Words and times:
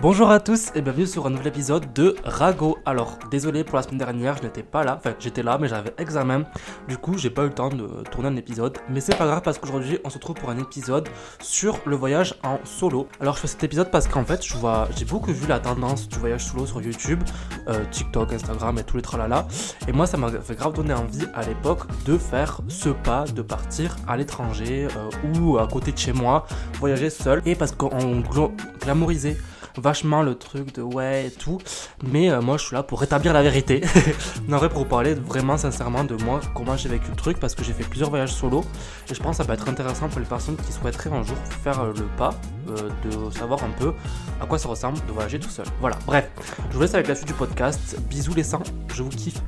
Bonjour 0.00 0.30
à 0.30 0.38
tous 0.38 0.70
et 0.76 0.80
bienvenue 0.80 1.08
sur 1.08 1.26
un 1.26 1.30
nouvel 1.30 1.48
épisode 1.48 1.92
de 1.92 2.14
Rago. 2.22 2.78
Alors, 2.86 3.18
désolé 3.32 3.64
pour 3.64 3.74
la 3.74 3.82
semaine 3.82 3.98
dernière, 3.98 4.36
je 4.36 4.44
n'étais 4.44 4.62
pas 4.62 4.84
là, 4.84 4.94
enfin 4.96 5.16
j'étais 5.18 5.42
là 5.42 5.58
mais 5.60 5.66
j'avais 5.66 5.92
examen. 5.98 6.44
Du 6.86 6.96
coup, 6.96 7.18
j'ai 7.18 7.30
pas 7.30 7.42
eu 7.42 7.46
le 7.46 7.52
temps 7.52 7.68
de 7.68 8.04
tourner 8.08 8.28
un 8.28 8.36
épisode, 8.36 8.78
mais 8.88 9.00
c'est 9.00 9.16
pas 9.16 9.26
grave 9.26 9.42
parce 9.42 9.58
qu'aujourd'hui, 9.58 9.98
on 10.04 10.10
se 10.10 10.14
retrouve 10.14 10.36
pour 10.36 10.50
un 10.50 10.58
épisode 10.58 11.08
sur 11.40 11.80
le 11.84 11.96
voyage 11.96 12.36
en 12.44 12.60
solo. 12.62 13.08
Alors, 13.20 13.34
je 13.34 13.40
fais 13.40 13.48
cet 13.48 13.64
épisode 13.64 13.90
parce 13.90 14.06
qu'en 14.06 14.24
fait, 14.24 14.46
je 14.46 14.56
vois 14.56 14.88
j'ai 14.96 15.04
beaucoup 15.04 15.32
vu 15.32 15.48
la 15.48 15.58
tendance 15.58 16.08
du 16.08 16.16
voyage 16.20 16.44
solo 16.44 16.64
sur 16.64 16.80
YouTube, 16.80 17.24
euh, 17.66 17.84
TikTok, 17.90 18.32
Instagram 18.32 18.78
et 18.78 18.84
tous 18.84 18.98
les 18.98 19.02
tralala 19.02 19.48
et 19.88 19.92
moi 19.92 20.06
ça 20.06 20.16
m'a 20.16 20.30
fait 20.30 20.54
grave 20.54 20.74
donner 20.74 20.94
envie 20.94 21.26
à 21.34 21.42
l'époque 21.42 21.88
de 22.04 22.16
faire 22.16 22.60
ce 22.68 22.90
pas 22.90 23.24
de 23.24 23.42
partir 23.42 23.96
à 24.06 24.16
l'étranger 24.16 24.86
euh, 24.96 25.40
ou 25.40 25.58
à 25.58 25.66
côté 25.66 25.90
de 25.90 25.98
chez 25.98 26.12
moi, 26.12 26.46
voyager 26.74 27.10
seul 27.10 27.42
et 27.44 27.56
parce 27.56 27.72
qu'on 27.72 28.22
glamourisait 28.80 29.36
vachement 29.78 30.22
le 30.22 30.34
truc 30.34 30.74
de 30.74 30.82
ouais 30.82 31.26
et 31.26 31.30
tout. 31.30 31.58
Mais 32.02 32.30
euh, 32.30 32.40
moi, 32.40 32.56
je 32.56 32.64
suis 32.64 32.74
là 32.74 32.82
pour 32.82 33.00
rétablir 33.00 33.32
la 33.32 33.42
vérité. 33.42 33.82
non, 34.48 34.58
vrai, 34.58 34.68
pour 34.68 34.86
parler 34.86 35.14
vraiment 35.14 35.56
sincèrement 35.56 36.04
de 36.04 36.14
moi, 36.22 36.40
comment 36.54 36.76
j'ai 36.76 36.88
vécu 36.88 37.10
le 37.10 37.16
truc, 37.16 37.38
parce 37.38 37.54
que 37.54 37.64
j'ai 37.64 37.72
fait 37.72 37.84
plusieurs 37.84 38.10
voyages 38.10 38.32
solo. 38.32 38.64
Et 39.10 39.14
je 39.14 39.22
pense 39.22 39.32
que 39.32 39.42
ça 39.42 39.44
peut 39.44 39.54
être 39.54 39.68
intéressant 39.68 40.08
pour 40.08 40.20
les 40.20 40.26
personnes 40.26 40.56
qui 40.56 40.72
souhaiteraient 40.72 41.10
un 41.10 41.22
jour 41.22 41.36
faire 41.62 41.80
euh, 41.80 41.92
le 41.96 42.04
pas, 42.16 42.34
euh, 42.68 42.88
de 43.04 43.30
savoir 43.30 43.62
un 43.64 43.70
peu 43.70 43.92
à 44.40 44.46
quoi 44.46 44.58
ça 44.58 44.68
ressemble 44.68 44.98
de 45.06 45.12
voyager 45.12 45.38
tout 45.38 45.50
seul. 45.50 45.66
Voilà, 45.80 45.98
bref, 46.06 46.28
je 46.70 46.74
vous 46.74 46.82
laisse 46.82 46.94
avec 46.94 47.08
la 47.08 47.14
suite 47.14 47.28
du 47.28 47.34
podcast. 47.34 47.98
Bisous 48.08 48.34
les 48.34 48.44
sangs, 48.44 48.62
je 48.94 49.02
vous 49.02 49.10
kiffe. 49.10 49.40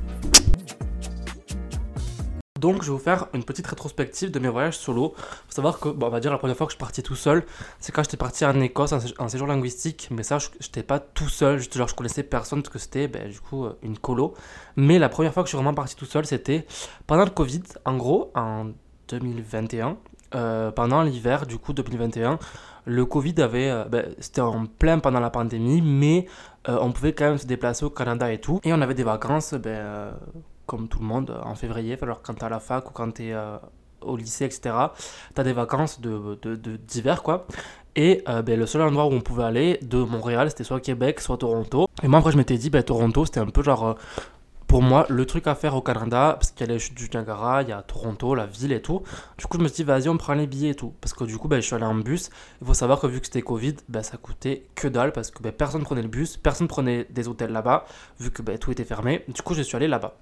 Donc, 2.61 2.83
je 2.83 2.91
vais 2.91 2.97
vous 2.97 3.03
faire 3.03 3.25
une 3.33 3.43
petite 3.43 3.65
rétrospective 3.65 4.29
de 4.29 4.37
mes 4.37 4.47
voyages 4.47 4.77
solo. 4.77 5.15
Faut 5.17 5.55
savoir 5.55 5.79
que, 5.79 5.89
bon, 5.89 6.05
on 6.05 6.09
va 6.09 6.19
dire, 6.19 6.31
la 6.31 6.37
première 6.37 6.55
fois 6.55 6.67
que 6.67 6.71
je 6.71 6.75
suis 6.75 6.79
parti 6.79 7.01
tout 7.01 7.15
seul, 7.15 7.43
c'est 7.79 7.91
quand 7.91 8.03
j'étais 8.03 8.17
parti 8.17 8.45
en 8.45 8.59
Écosse 8.61 8.93
en, 9.17 9.27
séjour 9.27 9.47
linguistique. 9.47 10.09
Mais 10.11 10.21
ça, 10.21 10.37
je 10.37 10.49
n'étais 10.61 10.83
pas 10.83 10.99
tout 10.99 11.27
seul, 11.27 11.57
juste 11.57 11.75
genre, 11.75 11.87
je 11.87 11.95
connaissais 11.95 12.21
personne 12.21 12.61
parce 12.61 12.71
que 12.71 12.77
c'était, 12.77 13.07
ben, 13.07 13.27
du 13.27 13.39
coup, 13.39 13.65
euh, 13.65 13.75
une 13.81 13.97
colo. 13.97 14.35
Mais 14.75 14.99
la 14.99 15.09
première 15.09 15.33
fois 15.33 15.41
que 15.41 15.47
je 15.47 15.55
suis 15.55 15.57
vraiment 15.57 15.73
parti 15.73 15.95
tout 15.95 16.05
seul, 16.05 16.27
c'était 16.27 16.67
pendant 17.07 17.25
le 17.25 17.31
Covid, 17.31 17.63
en 17.83 17.97
gros, 17.97 18.31
en 18.35 18.67
2021. 19.07 19.97
Euh, 20.35 20.69
pendant 20.69 21.01
l'hiver, 21.01 21.47
du 21.47 21.57
coup, 21.57 21.73
2021 21.73 22.37
le 22.85 23.05
Covid 23.05 23.35
avait, 23.41 23.69
euh, 23.69 23.85
ben, 23.85 24.07
c'était 24.19 24.41
en 24.41 24.65
plein 24.65 24.97
pendant 24.99 25.19
la 25.19 25.29
pandémie, 25.29 25.81
mais 25.81 26.25
on 26.67 26.91
pouvait 26.91 27.13
quand 27.13 27.25
même 27.25 27.37
se 27.37 27.45
déplacer 27.45 27.85
au 27.85 27.91
Canada 27.91 28.31
et 28.31 28.39
tout. 28.39 28.59
Et 28.63 28.73
on 28.73 28.81
avait 28.81 28.93
des 28.95 29.03
vacances, 29.03 29.53
ben, 29.53 30.13
comme 30.71 30.87
tout 30.87 30.99
le 30.99 31.05
monde, 31.05 31.37
en 31.43 31.53
février. 31.53 31.97
Alors, 32.01 32.21
quand 32.21 32.33
t'es 32.33 32.45
à 32.45 32.49
la 32.49 32.61
fac 32.61 32.89
ou 32.89 32.93
quand 32.93 33.11
t'es 33.11 33.33
euh, 33.33 33.57
au 33.99 34.15
lycée, 34.15 34.45
etc., 34.45 34.73
t'as 35.35 35.43
des 35.43 35.51
vacances 35.51 35.99
d'hiver, 35.99 37.23
quoi. 37.23 37.45
Et 37.97 38.23
euh, 38.29 38.41
ben, 38.41 38.57
le 38.57 38.65
seul 38.65 38.81
endroit 38.81 39.05
où 39.07 39.11
on 39.11 39.19
pouvait 39.19 39.43
aller 39.43 39.79
de 39.81 39.97
Montréal, 39.97 40.49
c'était 40.49 40.63
soit 40.63 40.79
Québec, 40.79 41.19
soit 41.19 41.35
Toronto. 41.35 41.87
Et 42.03 42.07
moi, 42.07 42.19
après, 42.19 42.31
je 42.31 42.37
m'étais 42.37 42.57
dit, 42.57 42.69
ben, 42.69 42.81
Toronto, 42.83 43.25
c'était 43.25 43.41
un 43.41 43.47
peu 43.47 43.61
genre, 43.63 43.85
euh, 43.85 43.93
pour 44.65 44.81
moi, 44.81 45.05
le 45.09 45.25
truc 45.25 45.45
à 45.47 45.55
faire 45.55 45.75
au 45.75 45.81
Canada, 45.81 46.37
parce 46.39 46.51
qu'il 46.51 46.65
y 46.65 46.69
a 46.69 46.71
les 46.71 46.79
chutes 46.79 46.95
du 46.95 47.09
Niagara, 47.13 47.63
il 47.63 47.67
y 47.67 47.73
a 47.73 47.81
Toronto, 47.81 48.33
la 48.33 48.45
ville 48.45 48.71
et 48.71 48.81
tout. 48.81 49.03
Du 49.37 49.45
coup, 49.47 49.57
je 49.57 49.63
me 49.63 49.67
suis 49.67 49.75
dit, 49.75 49.83
vas-y, 49.83 50.07
on 50.07 50.15
prend 50.15 50.35
les 50.35 50.47
billets 50.47 50.69
et 50.69 50.75
tout. 50.75 50.93
Parce 51.01 51.13
que 51.13 51.25
du 51.25 51.37
coup, 51.37 51.49
ben, 51.49 51.57
je 51.57 51.65
suis 51.65 51.75
allé 51.75 51.83
en 51.83 51.95
bus. 51.95 52.29
Il 52.61 52.67
faut 52.67 52.73
savoir 52.73 53.01
que 53.01 53.07
vu 53.07 53.19
que 53.19 53.25
c'était 53.25 53.41
Covid, 53.41 53.75
ben, 53.89 54.03
ça 54.03 54.15
coûtait 54.15 54.67
que 54.75 54.87
dalle, 54.87 55.11
parce 55.11 55.31
que 55.31 55.43
ben, 55.43 55.51
personne 55.51 55.83
prenait 55.83 56.01
le 56.01 56.07
bus, 56.07 56.37
personne 56.37 56.69
prenait 56.69 57.05
des 57.09 57.27
hôtels 57.27 57.51
là-bas, 57.51 57.83
vu 58.21 58.31
que 58.31 58.41
ben, 58.41 58.57
tout 58.57 58.71
était 58.71 58.85
fermé. 58.85 59.25
Du 59.27 59.41
coup, 59.41 59.53
je 59.53 59.63
suis 59.63 59.75
allé 59.75 59.89
là-bas. 59.89 60.15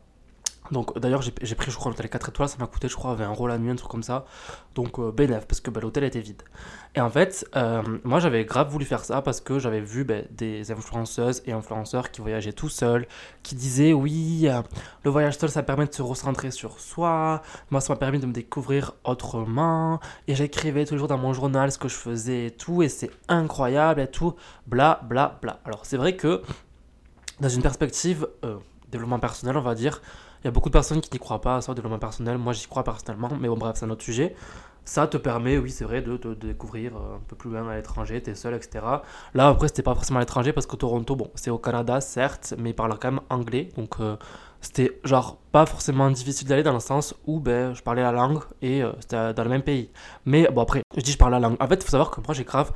Donc 0.71 0.97
d'ailleurs 0.99 1.21
j'ai 1.21 1.55
pris 1.55 1.71
je 1.71 1.75
crois 1.75 1.91
l'hôtel 1.91 2.09
4 2.09 2.29
étoiles, 2.29 2.49
ça 2.49 2.57
m'a 2.59 2.67
coûté 2.67 2.87
je 2.87 2.95
crois 2.95 3.15
20 3.15 3.29
euros 3.29 3.47
la 3.47 3.57
nuit, 3.57 3.71
un 3.71 3.75
truc 3.75 3.89
comme 3.89 4.03
ça. 4.03 4.25
Donc 4.75 4.99
euh, 4.99 5.11
bénéf 5.11 5.47
parce 5.47 5.61
que 5.61 5.71
bah, 5.71 5.81
l'hôtel 5.81 6.03
était 6.03 6.19
vide. 6.19 6.43
Et 6.95 7.01
en 7.01 7.09
fait, 7.09 7.47
euh, 7.55 7.81
moi 8.03 8.19
j'avais 8.19 8.45
grave 8.45 8.69
voulu 8.69 8.85
faire 8.85 9.03
ça 9.03 9.21
parce 9.21 9.41
que 9.41 9.57
j'avais 9.57 9.81
vu 9.81 10.03
bah, 10.03 10.21
des 10.31 10.71
influenceuses 10.71 11.41
et 11.45 11.51
influenceurs 11.51 12.11
qui 12.11 12.21
voyageaient 12.21 12.53
tout 12.53 12.69
seuls, 12.69 13.07
qui 13.41 13.55
disaient 13.55 13.93
oui, 13.93 14.47
euh, 14.47 14.61
le 15.03 15.11
voyage 15.11 15.37
seul 15.37 15.49
ça 15.49 15.63
permet 15.63 15.87
de 15.87 15.93
se 15.93 16.01
recentrer 16.01 16.51
sur 16.51 16.79
soi, 16.79 17.41
moi 17.71 17.81
ça 17.81 17.93
m'a 17.93 17.97
permis 17.97 18.19
de 18.19 18.27
me 18.27 18.33
découvrir 18.33 18.93
autrement, 19.03 19.99
et 20.27 20.35
j'écrivais 20.35 20.85
toujours 20.85 21.07
dans 21.07 21.17
mon 21.17 21.33
journal 21.33 21.71
ce 21.71 21.77
que 21.77 21.87
je 21.87 21.95
faisais 21.95 22.47
et 22.47 22.51
tout, 22.51 22.83
et 22.83 22.89
c'est 22.89 23.11
incroyable 23.27 24.01
et 24.01 24.07
tout, 24.07 24.35
bla 24.67 25.01
bla 25.03 25.39
bla. 25.41 25.59
Alors 25.65 25.85
c'est 25.85 25.97
vrai 25.97 26.15
que 26.15 26.41
dans 27.39 27.49
une 27.49 27.61
perspective 27.61 28.27
développement 28.91 29.19
personnel 29.19 29.57
on 29.57 29.61
va 29.61 29.75
dire, 29.75 30.01
il 30.43 30.45
y 30.45 30.47
a 30.47 30.51
beaucoup 30.51 30.69
de 30.69 30.73
personnes 30.73 31.01
qui 31.01 31.09
n'y 31.11 31.19
croient 31.19 31.41
pas 31.41 31.61
ça, 31.61 31.71
au 31.71 31.75
développement 31.75 31.99
personnel. 31.99 32.37
Moi, 32.37 32.53
j'y 32.53 32.67
crois 32.67 32.83
personnellement, 32.83 33.29
mais 33.39 33.47
bon, 33.47 33.57
bref, 33.57 33.75
c'est 33.75 33.85
un 33.85 33.89
autre 33.89 34.03
sujet. 34.03 34.35
Ça 34.85 35.05
te 35.05 35.17
permet, 35.17 35.57
oui, 35.57 35.69
c'est 35.69 35.83
vrai, 35.83 36.01
de 36.01 36.17
te 36.17 36.29
découvrir 36.29 36.95
euh, 36.95 37.17
un 37.17 37.19
peu 37.27 37.35
plus 37.35 37.51
loin 37.51 37.67
à 37.69 37.75
l'étranger, 37.75 38.23
t'es 38.23 38.33
seul, 38.33 38.55
etc. 38.55 38.83
Là, 39.33 39.49
après, 39.49 39.67
c'était 39.67 39.83
pas 39.83 39.93
forcément 39.93 40.17
à 40.17 40.21
l'étranger 40.21 40.53
parce 40.53 40.65
que 40.65 40.75
Toronto, 40.75 41.15
bon, 41.15 41.29
c'est 41.35 41.51
au 41.51 41.59
Canada, 41.59 42.01
certes, 42.01 42.55
mais 42.57 42.71
ils 42.71 42.73
parlent 42.73 42.97
quand 42.99 43.11
même 43.11 43.21
anglais. 43.29 43.69
Donc, 43.77 43.95
euh, 43.99 44.15
c'était 44.61 44.99
genre 45.03 45.37
pas 45.51 45.65
forcément 45.65 46.09
difficile 46.09 46.47
d'aller 46.47 46.63
dans 46.63 46.73
le 46.73 46.79
sens 46.79 47.13
où 47.27 47.39
ben, 47.39 47.73
je 47.73 47.83
parlais 47.83 48.01
la 48.01 48.11
langue 48.11 48.39
et 48.61 48.81
euh, 48.81 48.91
c'était 48.99 49.33
dans 49.33 49.43
le 49.43 49.49
même 49.49 49.61
pays. 49.61 49.91
Mais 50.25 50.47
bon, 50.51 50.61
après, 50.61 50.81
je 50.95 51.01
dis 51.01 51.11
je 51.11 51.17
parle 51.17 51.33
la 51.33 51.39
langue. 51.39 51.57
En 51.59 51.67
fait, 51.67 51.75
il 51.75 51.83
faut 51.83 51.91
savoir 51.91 52.09
que 52.09 52.21
moi, 52.21 52.33
j'ai 52.33 52.45
grave 52.45 52.71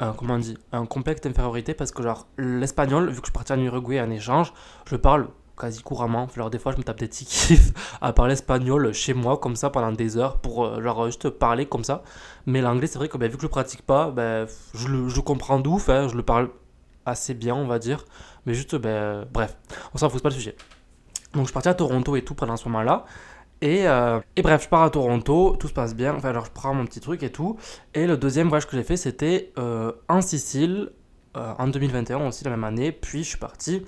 un, 0.00 0.12
comment 0.12 0.34
on 0.34 0.38
dit, 0.38 0.56
un 0.72 0.86
complexe 0.86 1.20
d'infériorité 1.20 1.74
parce 1.74 1.92
que, 1.92 2.02
genre, 2.02 2.26
l'espagnol, 2.36 3.10
vu 3.10 3.20
que 3.20 3.28
je 3.28 3.32
parti 3.32 3.52
en 3.52 3.58
Uruguay 3.60 4.00
en 4.00 4.10
échange, 4.10 4.52
je 4.86 4.96
parle 4.96 5.28
quasi 5.56 5.82
couramment. 5.82 6.28
Alors 6.36 6.50
des 6.50 6.58
fois, 6.58 6.72
je 6.72 6.78
me 6.78 6.82
tape 6.82 6.98
des 6.98 7.08
petits 7.08 7.58
à 8.00 8.12
parler 8.12 8.32
espagnol 8.32 8.92
chez 8.92 9.14
moi 9.14 9.38
comme 9.38 9.56
ça 9.56 9.70
pendant 9.70 9.92
des 9.92 10.16
heures 10.16 10.38
pour 10.38 10.64
euh, 10.64 10.82
genre 10.82 11.06
juste 11.06 11.30
parler 11.30 11.66
comme 11.66 11.84
ça. 11.84 12.02
Mais 12.46 12.60
l'anglais, 12.60 12.86
c'est 12.86 12.98
vrai 12.98 13.08
que 13.08 13.16
ben, 13.18 13.28
vu 13.28 13.36
que 13.36 13.42
je 13.42 13.46
le 13.46 13.50
pratique 13.50 13.82
pas, 13.82 14.10
ben, 14.10 14.46
je, 14.74 14.88
le, 14.88 15.22
comprends 15.22 15.58
d'ouf, 15.58 15.88
hein, 15.88 16.08
je 16.08 16.16
le 16.16 16.22
parle 16.22 16.50
assez 17.06 17.34
bien, 17.34 17.54
on 17.54 17.66
va 17.66 17.78
dire. 17.78 18.04
Mais 18.46 18.54
juste, 18.54 18.74
ben, 18.76 19.26
bref, 19.32 19.56
on 19.94 19.98
s'en 19.98 20.08
fout, 20.08 20.22
pas 20.22 20.28
le 20.28 20.34
sujet. 20.34 20.56
Donc 21.32 21.42
je 21.42 21.46
suis 21.46 21.54
parti 21.54 21.68
à 21.68 21.74
Toronto 21.74 22.16
et 22.16 22.22
tout 22.22 22.34
pendant 22.34 22.56
ce 22.56 22.68
moment-là. 22.68 23.04
Et, 23.60 23.88
euh, 23.88 24.20
bref, 24.42 24.64
je 24.64 24.68
pars 24.68 24.82
à 24.82 24.90
Toronto, 24.90 25.56
tout 25.58 25.68
se 25.68 25.72
passe 25.72 25.94
bien. 25.94 26.14
Enfin, 26.14 26.30
alors 26.30 26.44
je 26.44 26.50
prends 26.50 26.74
mon 26.74 26.84
petit 26.84 27.00
truc 27.00 27.22
et 27.22 27.30
tout. 27.30 27.56
Et 27.94 28.06
le 28.06 28.16
deuxième 28.16 28.48
voyage 28.48 28.66
que 28.66 28.76
j'ai 28.76 28.82
fait, 28.82 28.96
c'était 28.96 29.52
euh, 29.58 29.92
en 30.08 30.20
Sicile, 30.20 30.90
en 31.34 31.66
2021 31.66 32.28
aussi, 32.28 32.44
la 32.44 32.50
même 32.50 32.62
année. 32.62 32.92
Puis 32.92 33.24
je 33.24 33.30
suis 33.30 33.38
parti 33.38 33.82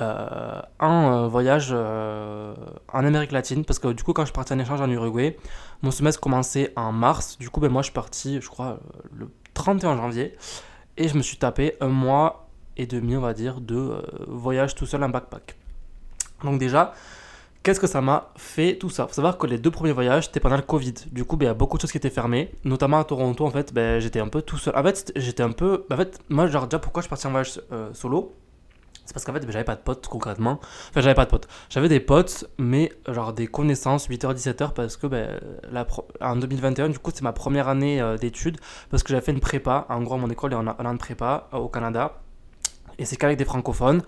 euh, 0.00 0.62
un 0.78 1.12
euh, 1.12 1.28
voyage 1.28 1.70
euh, 1.72 2.54
en 2.92 3.04
Amérique 3.04 3.32
latine 3.32 3.64
parce 3.64 3.78
que 3.78 3.88
du 3.88 4.02
coup 4.02 4.14
quand 4.14 4.24
je 4.24 4.32
parti 4.32 4.52
en 4.54 4.58
échange 4.58 4.80
en 4.80 4.88
Uruguay, 4.88 5.36
mon 5.82 5.90
semestre 5.90 6.20
commençait 6.20 6.72
en 6.76 6.92
mars, 6.92 7.36
du 7.38 7.50
coup 7.50 7.60
ben, 7.60 7.68
moi 7.70 7.82
je 7.82 7.86
suis 7.86 7.92
parti 7.92 8.40
je 8.40 8.48
crois 8.48 8.78
le 9.12 9.28
31 9.52 9.96
janvier 9.96 10.36
et 10.96 11.08
je 11.08 11.16
me 11.16 11.22
suis 11.22 11.36
tapé 11.36 11.76
un 11.80 11.88
mois 11.88 12.48
et 12.78 12.86
demi 12.86 13.16
on 13.16 13.20
va 13.20 13.34
dire 13.34 13.60
de 13.60 14.02
voyage 14.26 14.74
tout 14.74 14.86
seul 14.86 15.02
en 15.04 15.10
backpack. 15.10 15.56
Donc 16.44 16.58
déjà, 16.58 16.94
qu'est-ce 17.62 17.80
que 17.80 17.86
ça 17.86 18.00
m'a 18.00 18.30
fait 18.36 18.78
tout 18.78 18.88
ça? 18.88 19.06
Faut 19.06 19.12
savoir 19.12 19.36
que 19.36 19.46
les 19.46 19.58
deux 19.58 19.70
premiers 19.70 19.92
voyages 19.92 20.26
c'était 20.26 20.40
pendant 20.40 20.56
le 20.56 20.62
Covid. 20.62 20.94
Du 21.12 21.26
coup, 21.26 21.36
ben, 21.36 21.44
il 21.44 21.48
y 21.48 21.50
a 21.50 21.54
beaucoup 21.54 21.76
de 21.76 21.82
choses 21.82 21.92
qui 21.92 21.98
étaient 21.98 22.08
fermées, 22.08 22.52
notamment 22.64 23.00
à 23.00 23.04
Toronto. 23.04 23.44
En 23.44 23.50
fait, 23.50 23.74
ben, 23.74 24.00
j'étais 24.00 24.20
un 24.20 24.28
peu 24.28 24.40
tout 24.40 24.56
seul. 24.56 24.74
En 24.74 24.82
fait, 24.82 25.12
j'étais 25.16 25.42
un 25.42 25.52
peu. 25.52 25.84
En 25.90 25.96
fait, 25.96 26.18
moi, 26.30 26.46
genre 26.46 26.66
déjà 26.66 26.78
pourquoi 26.78 27.02
je 27.02 27.04
suis 27.04 27.10
parti 27.10 27.26
en 27.26 27.30
voyage 27.32 27.60
solo? 27.92 28.34
C'est 29.10 29.14
parce 29.14 29.24
qu'en 29.24 29.32
fait, 29.32 29.42
j'avais 29.50 29.64
pas 29.64 29.74
de 29.74 29.80
potes 29.80 30.06
concrètement. 30.06 30.60
Enfin, 30.90 31.00
j'avais 31.00 31.16
pas 31.16 31.24
de 31.24 31.30
potes. 31.30 31.48
J'avais 31.68 31.88
des 31.88 31.98
potes, 31.98 32.44
mais 32.58 32.92
genre 33.08 33.32
des 33.32 33.48
connaissances 33.48 34.08
8h, 34.08 34.36
17h, 34.36 34.72
parce 34.72 34.96
que 34.96 35.08
ben, 35.08 35.36
en 36.20 36.36
2021, 36.36 36.90
du 36.90 37.00
coup, 37.00 37.10
c'est 37.12 37.22
ma 37.22 37.32
première 37.32 37.66
année 37.66 38.00
euh, 38.00 38.16
d'études, 38.16 38.58
parce 38.88 39.02
que 39.02 39.08
j'avais 39.08 39.24
fait 39.24 39.32
une 39.32 39.40
prépa. 39.40 39.84
En 39.88 40.00
gros, 40.02 40.16
mon 40.16 40.30
école 40.30 40.52
est 40.52 40.54
en, 40.54 40.68
en 40.68 40.96
prépa 40.96 41.48
euh, 41.52 41.56
au 41.56 41.68
Canada. 41.68 42.20
Et 43.00 43.04
c'est 43.04 43.16
qu'avec 43.16 43.36
des 43.36 43.44
francophones. 43.44 44.02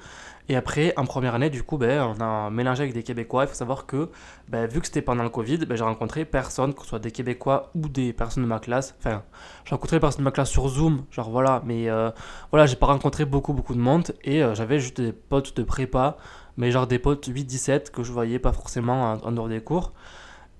Et 0.52 0.56
après, 0.56 0.92
en 0.98 1.06
première 1.06 1.34
année, 1.34 1.48
du 1.48 1.62
coup, 1.62 1.78
ben, 1.78 2.14
on 2.14 2.20
a 2.22 2.50
mélangé 2.50 2.82
avec 2.82 2.92
des 2.92 3.02
Québécois. 3.02 3.44
Il 3.44 3.48
faut 3.48 3.54
savoir 3.54 3.86
que, 3.86 4.10
ben, 4.50 4.66
vu 4.66 4.80
que 4.82 4.86
c'était 4.86 5.00
pendant 5.00 5.22
le 5.22 5.30
Covid, 5.30 5.56
ben, 5.64 5.76
j'ai 5.76 5.82
rencontré 5.82 6.26
personne, 6.26 6.74
que 6.74 6.82
ce 6.82 6.88
soit 6.88 6.98
des 6.98 7.10
Québécois 7.10 7.70
ou 7.74 7.88
des 7.88 8.12
personnes 8.12 8.42
de 8.42 8.48
ma 8.48 8.58
classe. 8.58 8.94
Enfin, 8.98 9.22
j'ai 9.64 9.74
rencontré 9.74 9.96
des 9.96 10.00
personnes 10.00 10.18
de 10.18 10.24
ma 10.24 10.30
classe 10.30 10.50
sur 10.50 10.68
Zoom, 10.68 11.06
genre 11.10 11.30
voilà. 11.30 11.62
Mais 11.64 11.88
euh, 11.88 12.10
voilà, 12.50 12.66
j'ai 12.66 12.76
pas 12.76 12.84
rencontré 12.84 13.24
beaucoup, 13.24 13.54
beaucoup 13.54 13.74
de 13.74 13.80
monde. 13.80 14.12
Et 14.24 14.42
euh, 14.42 14.54
j'avais 14.54 14.78
juste 14.78 15.00
des 15.00 15.12
potes 15.12 15.56
de 15.56 15.62
prépa, 15.62 16.18
mais 16.58 16.70
genre 16.70 16.86
des 16.86 16.98
potes 16.98 17.30
8-17 17.30 17.90
que 17.90 18.02
je 18.02 18.12
voyais 18.12 18.38
pas 18.38 18.52
forcément 18.52 19.12
en 19.22 19.32
dehors 19.32 19.48
des 19.48 19.62
cours. 19.62 19.94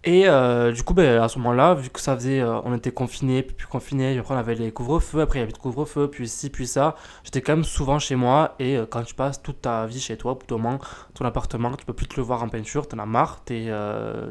Et 0.05 0.29
euh, 0.29 0.73
du 0.73 0.83
coup, 0.83 0.95
ben, 0.95 1.23
à 1.23 1.29
ce 1.29 1.39
moment-là, 1.39 1.75
vu 1.75 1.89
que 1.89 2.01
ça 2.01 2.17
faisait, 2.17 2.41
euh, 2.41 2.61
on 2.65 2.75
était 2.75 2.91
confinés, 2.91 3.45
puis 3.45 3.55
plus 3.55 3.69
confinés, 3.69 4.19
après 4.19 4.35
on 4.35 4.39
avait 4.39 4.57
les 4.57 4.73
couvre-feux, 4.73 5.21
après 5.21 5.39
il 5.39 5.43
y 5.43 5.45
avait 5.45 5.53
le 5.53 5.59
couvre-feu, 5.59 6.09
puis 6.11 6.27
ci, 6.29 6.51
puis 6.51 6.67
ça. 6.67 6.97
J'étais 7.23 7.41
quand 7.41 7.53
même 7.55 7.65
souvent 7.65 8.01
chez 8.01 8.17
moi, 8.17 8.57
et 8.59 8.77
euh, 8.77 8.85
quand 8.85 9.05
tu 9.05 9.15
passes 9.15 9.41
toute 9.41 9.61
ta 9.61 9.87
vie 9.87 10.01
chez 10.01 10.17
toi, 10.17 10.37
au 10.51 10.59
moins, 10.59 10.81
ton 11.15 11.25
appartement, 11.25 11.71
tu 11.77 11.87
peux 11.87 11.93
plus 11.93 12.09
te 12.09 12.17
le 12.17 12.23
voir 12.23 12.43
en 12.43 12.49
peinture, 12.49 12.89
t'en 12.89 12.99
as 12.99 13.07
marre, 13.07 13.43
es, 13.51 13.71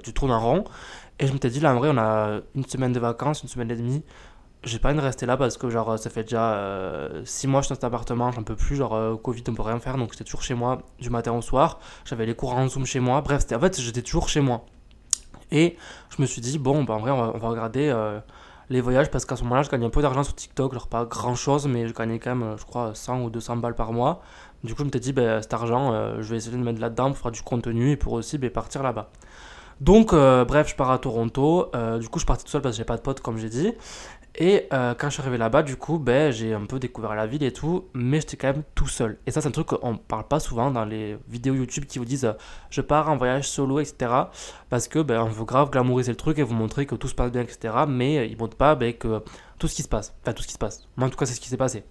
tu 0.04 0.14
tournes 0.14 0.32
en 0.32 0.42
rond. 0.42 0.66
Et 1.20 1.28
je 1.28 1.32
m'étais 1.34 1.50
dit, 1.50 1.62
là 1.62 1.74
en 1.74 1.78
vrai, 1.80 1.90
on 1.94 1.98
a 1.98 2.42
une 2.56 2.66
semaine 2.66 2.92
de 2.92 3.00
vacances, 3.00 3.44
une 3.44 3.50
semaine 3.50 3.72
et 3.72 3.76
demie. 3.76 4.04
J'ai 4.64 4.78
pas 4.78 4.90
envie 4.90 5.00
de 5.00 5.04
rester 5.04 5.26
là 5.26 5.38
parce 5.38 5.58
que 5.58 5.70
genre 5.70 5.98
ça 5.98 6.10
fait 6.12 6.24
déjà 6.24 7.10
6 7.26 7.48
mois 7.48 7.62
que 7.62 7.64
je 7.64 7.68
suis 7.68 7.72
dans 7.74 7.76
cet 7.76 7.84
appartement, 7.86 8.32
j'en 8.32 8.44
peux 8.44 8.56
plus, 8.56 8.76
genre 8.76 9.20
Covid 9.22 9.44
on 9.48 9.54
peut 9.56 9.64
rien 9.64 9.80
faire, 9.80 9.98
donc 9.98 10.12
j'étais 10.12 10.26
toujours 10.26 10.44
chez 10.44 10.54
moi 10.54 10.80
du 11.00 11.10
matin 11.10 11.32
au 11.32 11.42
soir. 11.42 11.80
J'avais 12.06 12.26
les 12.26 12.36
cours 12.36 12.54
en 12.54 12.68
Zoom 12.68 12.86
chez 12.86 13.00
moi, 13.00 13.22
bref, 13.22 13.46
en 13.54 13.60
fait 13.60 13.80
j'étais 13.80 14.02
toujours 14.02 14.30
chez 14.30 14.42
moi. 14.42 14.66
Et 15.52 15.78
je 16.10 16.22
me 16.22 16.28
suis 16.28 16.42
dit, 16.42 16.58
bon, 16.58 16.84
bah, 16.84 16.96
en 16.96 17.00
vrai, 17.00 17.12
on 17.12 17.38
va, 17.38 17.48
regarder 17.50 17.90
euh, 17.90 18.20
les 18.70 18.82
voyages 18.82 19.10
parce 19.12 19.26
qu'à 19.26 19.36
ce 19.36 19.44
moment-là, 19.44 19.64
je 19.64 19.70
gagnais 19.70 19.86
un 19.86 19.90
peu 19.90 20.02
d'argent 20.02 20.24
sur 20.24 20.36
TikTok, 20.36 20.74
genre 20.74 20.88
pas 20.88 21.06
grand 21.06 21.36
chose, 21.36 21.68
mais 21.68 21.88
je 21.88 21.94
gagnais 21.94 22.20
quand 22.20 22.36
même, 22.36 22.56
je 22.58 22.66
crois, 22.66 22.92
100 22.94 23.24
ou 23.24 23.30
200 23.30 23.58
balles 23.58 23.76
par 23.76 23.92
mois. 23.94 24.22
Du 24.64 24.74
coup, 24.74 24.80
je 24.80 24.86
me 24.86 24.92
suis 24.92 25.00
dit, 25.00 25.14
ben, 25.14 25.42
cet 25.42 25.54
argent, 25.54 26.22
je 26.22 26.30
vais 26.30 26.38
essayer 26.38 26.56
de 26.56 26.62
mettre 26.62 26.80
là-dedans 26.80 27.10
pour 27.10 27.18
faire 27.18 27.32
du 27.32 27.42
contenu 27.42 27.92
et 27.92 27.98
pour 27.98 28.14
aussi 28.14 28.38
ben, 28.38 28.50
partir 28.50 28.84
là-bas. 28.84 29.10
Donc, 29.80 30.14
bref, 30.14 30.70
je 30.70 30.76
pars 30.76 30.92
à 30.92 31.00
Toronto. 31.00 31.72
du 32.00 32.08
coup, 32.08 32.20
je 32.20 32.26
partais 32.26 32.44
tout 32.44 32.52
seul 32.52 32.62
parce 32.62 32.76
que 32.76 32.78
j'ai 32.78 32.86
pas 32.86 32.98
de 32.98 33.02
potes, 33.02 33.22
comme 33.22 33.38
j'ai 33.38 33.50
dit. 33.50 33.74
Et 34.36 34.68
euh, 34.72 34.94
quand 34.98 35.10
je 35.10 35.14
suis 35.14 35.22
arrivé 35.22 35.38
là-bas, 35.38 35.62
du 35.62 35.76
coup, 35.76 36.00
ben, 36.00 36.32
j'ai 36.32 36.54
un 36.54 36.66
peu 36.66 36.80
découvert 36.80 37.16
la 37.16 37.28
ville 37.28 37.44
et 37.44 37.52
tout, 37.52 37.90
mais 37.94 38.22
j'étais 38.22 38.38
quand 38.38 38.54
même 38.54 38.64
tout 38.76 38.88
seul. 38.88 39.18
Et 39.28 39.32
ça, 39.32 39.42
c'est 39.42 39.50
un 39.50 39.52
truc 39.52 39.68
qu'on 39.68 39.98
parle 39.98 40.28
pas 40.28 40.40
souvent 40.40 40.72
dans 40.72 40.86
les 40.86 41.18
vidéos 41.28 41.54
YouTube 41.54 41.86
qui 41.86 42.00
vous 42.00 42.06
disent 42.06 42.26
euh, 42.26 42.34
je 42.70 42.80
pars 42.80 43.10
en 43.10 43.18
voyage 43.18 43.50
solo, 43.50 43.80
etc. 43.80 44.12
Parce 44.70 44.88
que 44.88 45.00
ben, 45.00 45.22
on 45.22 45.30
veut 45.30 45.44
grave 45.44 45.70
glamouriser 45.70 46.12
le 46.14 46.18
truc 46.18 46.40
et 46.40 46.44
vous 46.44 46.54
montrer 46.54 46.86
que 46.86 46.96
tout 46.96 47.10
se 47.10 47.16
passe 47.16 47.32
bien, 47.32 47.42
etc. 47.42 47.74
Mais 47.88 48.20
euh, 48.20 48.26
ils 48.26 48.38
montrent 48.38 48.56
pas 48.56 48.76
ben, 48.76 48.94
que 48.94 49.22
tout 49.60 49.68
ce 49.68 49.76
qui 49.76 49.84
se 49.84 49.90
passe, 49.90 50.16
enfin 50.22 50.34
tout 50.34 50.44
ce 50.44 50.48
qui 50.48 50.54
se 50.54 50.60
passe. 50.60 50.88
Moi, 50.96 51.08
en 51.08 51.10
tout 51.10 51.18
cas, 51.18 51.26
c'est 51.26 51.34
ce 51.34 51.42
qui 51.42 51.50
s'est 51.50 51.58
passé. 51.58 51.84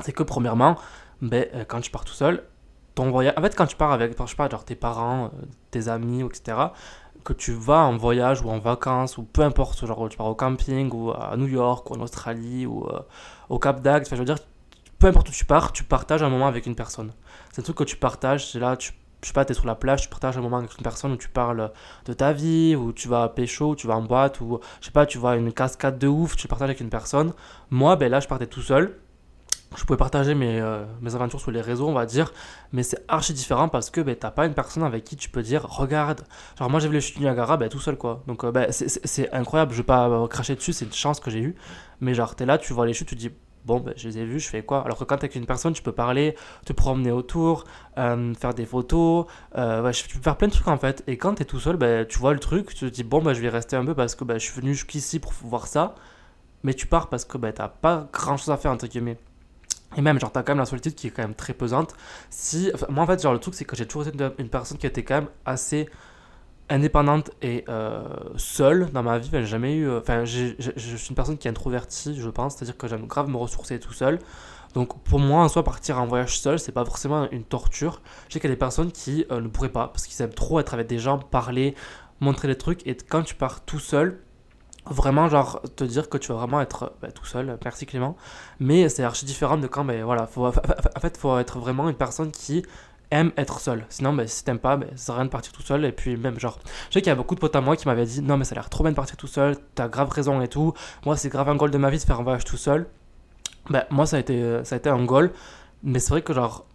C'est 0.00 0.12
que 0.12 0.24
premièrement, 0.24 0.76
ben, 1.22 1.46
quand 1.68 1.80
tu 1.80 1.92
pars 1.92 2.04
tout 2.04 2.14
seul, 2.14 2.44
ton 2.96 3.10
voyage. 3.10 3.34
En 3.36 3.42
fait, 3.42 3.54
quand 3.54 3.66
tu 3.66 3.76
pars 3.76 3.92
avec, 3.92 4.16
tes 4.66 4.74
parents, 4.74 5.30
tes 5.70 5.88
amis, 5.88 6.24
etc 6.24 6.56
que 7.28 7.34
tu 7.34 7.52
vas 7.52 7.80
en 7.80 7.98
voyage 7.98 8.40
ou 8.40 8.48
en 8.48 8.58
vacances 8.58 9.18
ou 9.18 9.22
peu 9.22 9.42
importe, 9.42 9.84
genre 9.84 10.08
tu 10.08 10.16
pars 10.16 10.28
au 10.28 10.34
camping 10.34 10.90
ou 10.94 11.10
à 11.10 11.36
New 11.36 11.46
York 11.46 11.90
ou 11.90 11.94
en 11.94 12.00
Australie 12.00 12.64
ou 12.64 12.86
euh, 12.86 13.00
au 13.50 13.58
Cap 13.58 13.82
d'Agde, 13.82 14.06
enfin 14.06 14.16
je 14.16 14.22
veux 14.22 14.24
dire, 14.24 14.38
peu 14.98 15.08
importe 15.08 15.28
où 15.28 15.32
tu 15.32 15.44
pars, 15.44 15.72
tu 15.72 15.84
partages 15.84 16.22
un 16.22 16.30
moment 16.30 16.46
avec 16.46 16.64
une 16.64 16.74
personne. 16.74 17.12
C'est 17.52 17.60
un 17.60 17.64
truc 17.64 17.76
que 17.76 17.84
tu 17.84 17.96
partages, 17.96 18.50
c'est 18.50 18.58
là, 18.58 18.78
tu, 18.78 18.94
je 19.20 19.26
sais 19.26 19.34
pas, 19.34 19.44
tu 19.44 19.52
es 19.52 19.54
sur 19.54 19.66
la 19.66 19.74
plage, 19.74 20.00
tu 20.00 20.08
partages 20.08 20.38
un 20.38 20.40
moment 20.40 20.56
avec 20.56 20.74
une 20.78 20.82
personne 20.82 21.12
où 21.12 21.18
tu 21.18 21.28
parles 21.28 21.70
de 22.06 22.14
ta 22.14 22.32
vie, 22.32 22.74
ou 22.74 22.94
tu 22.94 23.08
vas 23.08 23.24
à 23.24 23.28
pécho, 23.28 23.72
ou 23.72 23.76
tu 23.76 23.86
vas 23.86 23.96
en 23.96 24.02
boîte, 24.02 24.40
ou 24.40 24.58
je 24.80 24.86
sais 24.86 24.92
pas, 24.92 25.04
tu 25.04 25.18
vois 25.18 25.36
une 25.36 25.52
cascade 25.52 25.98
de 25.98 26.08
ouf, 26.08 26.34
tu 26.34 26.48
partages 26.48 26.70
avec 26.70 26.80
une 26.80 26.88
personne. 26.88 27.34
Moi, 27.70 27.96
ben 27.96 28.10
là, 28.10 28.20
je 28.20 28.28
partais 28.28 28.46
tout 28.46 28.62
seul 28.62 28.98
je 29.76 29.84
pouvais 29.84 29.96
partager 29.98 30.34
mes, 30.34 30.60
euh, 30.60 30.84
mes, 31.00 31.14
aventures 31.14 31.40
sur 31.40 31.50
les 31.50 31.60
réseaux, 31.60 31.88
on 31.88 31.92
va 31.92 32.06
dire, 32.06 32.32
mais 32.72 32.82
c'est 32.82 33.04
archi 33.08 33.32
différent 33.32 33.68
parce 33.68 33.90
que 33.90 34.00
ben, 34.00 34.16
t'as 34.16 34.30
pas 34.30 34.46
une 34.46 34.54
personne 34.54 34.82
avec 34.82 35.04
qui 35.04 35.16
tu 35.16 35.28
peux 35.28 35.42
dire 35.42 35.64
regarde. 35.64 36.22
Genre, 36.58 36.70
moi 36.70 36.80
j'ai 36.80 36.88
vu 36.88 36.94
les 36.94 37.00
chutes 37.00 37.18
du 37.18 37.22
Niagara 37.22 37.56
ben, 37.56 37.68
tout 37.68 37.80
seul 37.80 37.96
quoi. 37.96 38.22
Donc, 38.26 38.44
euh, 38.44 38.50
ben, 38.50 38.68
c'est 38.70 39.32
incroyable, 39.32 39.72
je 39.72 39.78
vais 39.78 39.84
pas 39.84 40.08
euh, 40.08 40.26
cracher 40.26 40.54
dessus, 40.54 40.72
c'est 40.72 40.86
une 40.86 40.92
chance 40.92 41.20
que 41.20 41.30
j'ai 41.30 41.40
eue. 41.40 41.54
Mais 42.00 42.14
genre, 42.14 42.34
t'es 42.34 42.46
là, 42.46 42.56
tu 42.56 42.72
vois 42.72 42.86
les 42.86 42.94
chutes, 42.94 43.08
tu 43.08 43.14
dis 43.14 43.30
bon, 43.66 43.84
je 43.96 44.08
les 44.08 44.18
ai 44.18 44.24
vues, 44.24 44.40
je 44.40 44.48
fais 44.48 44.62
quoi? 44.62 44.82
Alors 44.82 44.96
que 44.96 45.04
quand 45.04 45.16
t'es 45.16 45.24
avec 45.24 45.34
une 45.34 45.44
personne, 45.44 45.74
tu 45.74 45.82
peux 45.82 45.92
parler, 45.92 46.34
te 46.64 46.72
promener 46.72 47.10
autour, 47.10 47.64
faire 47.96 48.54
des 48.54 48.64
photos, 48.64 49.26
tu 49.54 50.16
peux 50.16 50.22
faire 50.22 50.36
plein 50.38 50.48
de 50.48 50.52
trucs 50.52 50.68
en 50.68 50.78
fait. 50.78 51.04
Et 51.06 51.18
quand 51.18 51.34
t'es 51.34 51.44
tout 51.44 51.60
seul, 51.60 51.76
tu 52.08 52.18
vois 52.18 52.32
le 52.32 52.38
truc, 52.38 52.74
tu 52.74 52.86
te 52.86 52.94
dis 52.94 53.04
bon, 53.04 53.20
ben, 53.20 53.34
je 53.34 53.42
vais 53.42 53.50
rester 53.50 53.76
un 53.76 53.84
peu 53.84 53.94
parce 53.94 54.14
que 54.14 54.24
ben, 54.24 54.38
je 54.38 54.44
suis 54.44 54.58
venu 54.58 54.72
jusqu'ici 54.72 55.18
pour 55.18 55.32
voir 55.42 55.66
ça. 55.66 55.94
Mais 56.62 56.74
tu 56.74 56.86
pars 56.86 57.08
parce 57.08 57.24
que 57.24 57.36
ben, 57.36 57.52
t'as 57.52 57.68
pas 57.68 58.08
grand 58.12 58.36
chose 58.38 58.50
à 58.50 58.56
faire 58.56 58.72
entre 58.72 58.86
guillemets. 58.86 59.18
Et 59.96 60.02
même, 60.02 60.20
genre, 60.20 60.30
t'as 60.30 60.42
quand 60.42 60.52
même 60.52 60.58
la 60.58 60.66
solitude 60.66 60.94
qui 60.94 61.06
est 61.06 61.10
quand 61.10 61.22
même 61.22 61.34
très 61.34 61.54
pesante. 61.54 61.94
Si, 62.30 62.70
moi, 62.88 63.04
en 63.04 63.06
fait, 63.06 63.22
genre, 63.22 63.32
le 63.32 63.38
truc, 63.38 63.54
c'est 63.54 63.64
que 63.64 63.74
j'ai 63.74 63.86
toujours 63.86 64.06
été 64.06 64.24
une, 64.38 64.48
personne 64.48 64.76
qui 64.76 64.86
était 64.86 65.02
quand 65.02 65.14
même 65.14 65.28
assez 65.46 65.88
indépendante 66.68 67.30
et 67.40 67.64
euh, 67.68 68.02
seule 68.36 68.90
dans 68.92 69.02
ma 69.02 69.18
vie. 69.18 69.30
J'ai 69.32 69.46
jamais 69.46 69.74
eu. 69.74 69.88
Euh, 69.88 70.00
enfin, 70.00 70.24
je 70.24 70.54
suis 70.76 71.08
une 71.08 71.16
personne 71.16 71.38
qui 71.38 71.48
est 71.48 71.50
introvertie, 71.50 72.20
je 72.20 72.28
pense. 72.28 72.56
C'est-à-dire 72.56 72.76
que 72.76 72.86
j'aime 72.86 73.06
grave 73.06 73.28
me 73.28 73.36
ressourcer 73.36 73.80
tout 73.80 73.94
seul. 73.94 74.18
Donc, 74.74 75.02
pour 75.04 75.18
moi, 75.18 75.42
en 75.42 75.48
soi, 75.48 75.64
partir 75.64 75.98
en 75.98 76.06
voyage 76.06 76.38
seul, 76.38 76.58
c'est 76.58 76.72
pas 76.72 76.84
forcément 76.84 77.28
une 77.30 77.44
torture. 77.44 78.02
Je 78.28 78.34
sais 78.34 78.40
qu'il 78.40 78.50
y 78.50 78.52
a 78.52 78.54
des 78.54 78.58
personnes 78.58 78.92
qui 78.92 79.24
euh, 79.30 79.40
ne 79.40 79.48
pourraient 79.48 79.70
pas 79.70 79.88
parce 79.88 80.06
qu'ils 80.06 80.22
aiment 80.22 80.34
trop 80.34 80.60
être 80.60 80.74
avec 80.74 80.86
des 80.86 80.98
gens, 80.98 81.18
parler, 81.18 81.74
montrer 82.20 82.48
des 82.48 82.58
trucs. 82.58 82.86
Et 82.86 82.94
quand 82.94 83.22
tu 83.22 83.34
pars 83.34 83.64
tout 83.64 83.78
seul, 83.78 84.20
vraiment 84.90 85.28
genre 85.28 85.60
te 85.76 85.84
dire 85.84 86.08
que 86.08 86.18
tu 86.18 86.32
vas 86.32 86.38
vraiment 86.38 86.60
être 86.60 86.92
bah, 87.02 87.10
tout 87.10 87.24
seul. 87.24 87.58
Merci 87.64 87.86
Clément. 87.86 88.16
Mais 88.60 88.88
c'est 88.88 89.04
archi 89.04 89.24
différent 89.24 89.56
de 89.56 89.66
quand 89.66 89.84
ben 89.84 90.02
voilà 90.04 90.26
faut, 90.26 90.46
en 90.46 91.00
fait 91.00 91.16
faut 91.16 91.38
être 91.38 91.58
vraiment 91.58 91.88
une 91.88 91.96
personne 91.96 92.30
qui 92.30 92.64
aime 93.10 93.32
être 93.38 93.58
seul 93.60 93.86
sinon 93.88 94.12
ben, 94.12 94.26
si 94.26 94.44
t'aimes 94.44 94.58
pas 94.58 94.76
ben, 94.76 94.90
ça 94.94 95.14
rien 95.14 95.24
de 95.24 95.30
partir 95.30 95.52
tout 95.52 95.62
seul. 95.62 95.84
Et 95.84 95.92
puis 95.92 96.16
même 96.16 96.38
genre 96.38 96.58
je 96.88 96.94
sais 96.94 97.00
qu'il 97.00 97.10
y 97.10 97.12
a 97.12 97.16
beaucoup 97.16 97.34
de 97.34 97.40
potes 97.40 97.56
à 97.56 97.60
moi 97.60 97.76
qui 97.76 97.86
m'avaient 97.86 98.06
dit 98.06 98.22
non 98.22 98.36
mais 98.36 98.44
ça 98.44 98.54
a 98.54 98.56
l'air 98.56 98.70
trop 98.70 98.84
bien 98.84 98.90
de 98.90 98.96
partir 98.96 99.16
tout 99.16 99.26
seul. 99.26 99.56
T'as 99.74 99.88
grave 99.88 100.10
raison 100.10 100.40
et 100.40 100.48
tout. 100.48 100.72
Moi 101.04 101.16
c'est 101.16 101.28
grave 101.28 101.48
un 101.48 101.56
goal 101.56 101.70
de 101.70 101.78
ma 101.78 101.90
vie 101.90 101.98
de 101.98 102.04
faire 102.04 102.20
un 102.20 102.24
voyage 102.24 102.44
tout 102.44 102.56
seul 102.56 102.88
ben 103.70 103.84
moi 103.90 104.06
ça 104.06 104.16
a 104.16 104.20
été 104.20 104.64
ça 104.64 104.74
a 104.74 104.78
été 104.78 104.90
un 104.90 105.04
goal. 105.04 105.32
Mais 105.82 105.98
c'est 105.98 106.10
vrai 106.10 106.22
que 106.22 106.32
genre 106.32 106.66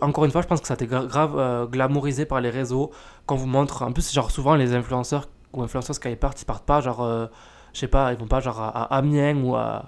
encore 0.00 0.24
une 0.24 0.30
fois 0.30 0.42
je 0.42 0.46
pense 0.46 0.60
que 0.60 0.66
ça 0.66 0.74
a 0.74 0.76
été 0.76 0.86
grave 0.86 1.38
euh, 1.38 1.66
glamourisé 1.66 2.26
par 2.26 2.40
les 2.40 2.50
réseaux 2.50 2.90
quand 3.26 3.36
vous 3.36 3.46
montre. 3.46 3.82
En 3.82 3.92
plus 3.92 4.12
genre 4.12 4.30
souvent 4.30 4.54
les 4.54 4.74
influenceurs 4.74 5.28
ou 5.52 5.62
influenceurs 5.62 5.98
quand 6.00 6.10
ils 6.10 6.16
partent 6.16 6.40
ils 6.42 6.46
partent 6.46 6.66
pas 6.66 6.80
genre 6.80 7.02
euh, 7.02 7.26
je 7.72 7.80
sais 7.80 7.88
pas, 7.88 8.12
ils 8.12 8.18
vont 8.18 8.26
pas 8.26 8.40
genre 8.40 8.60
à, 8.60 8.94
Amiens 8.96 9.36
ou 9.42 9.56
à, 9.56 9.84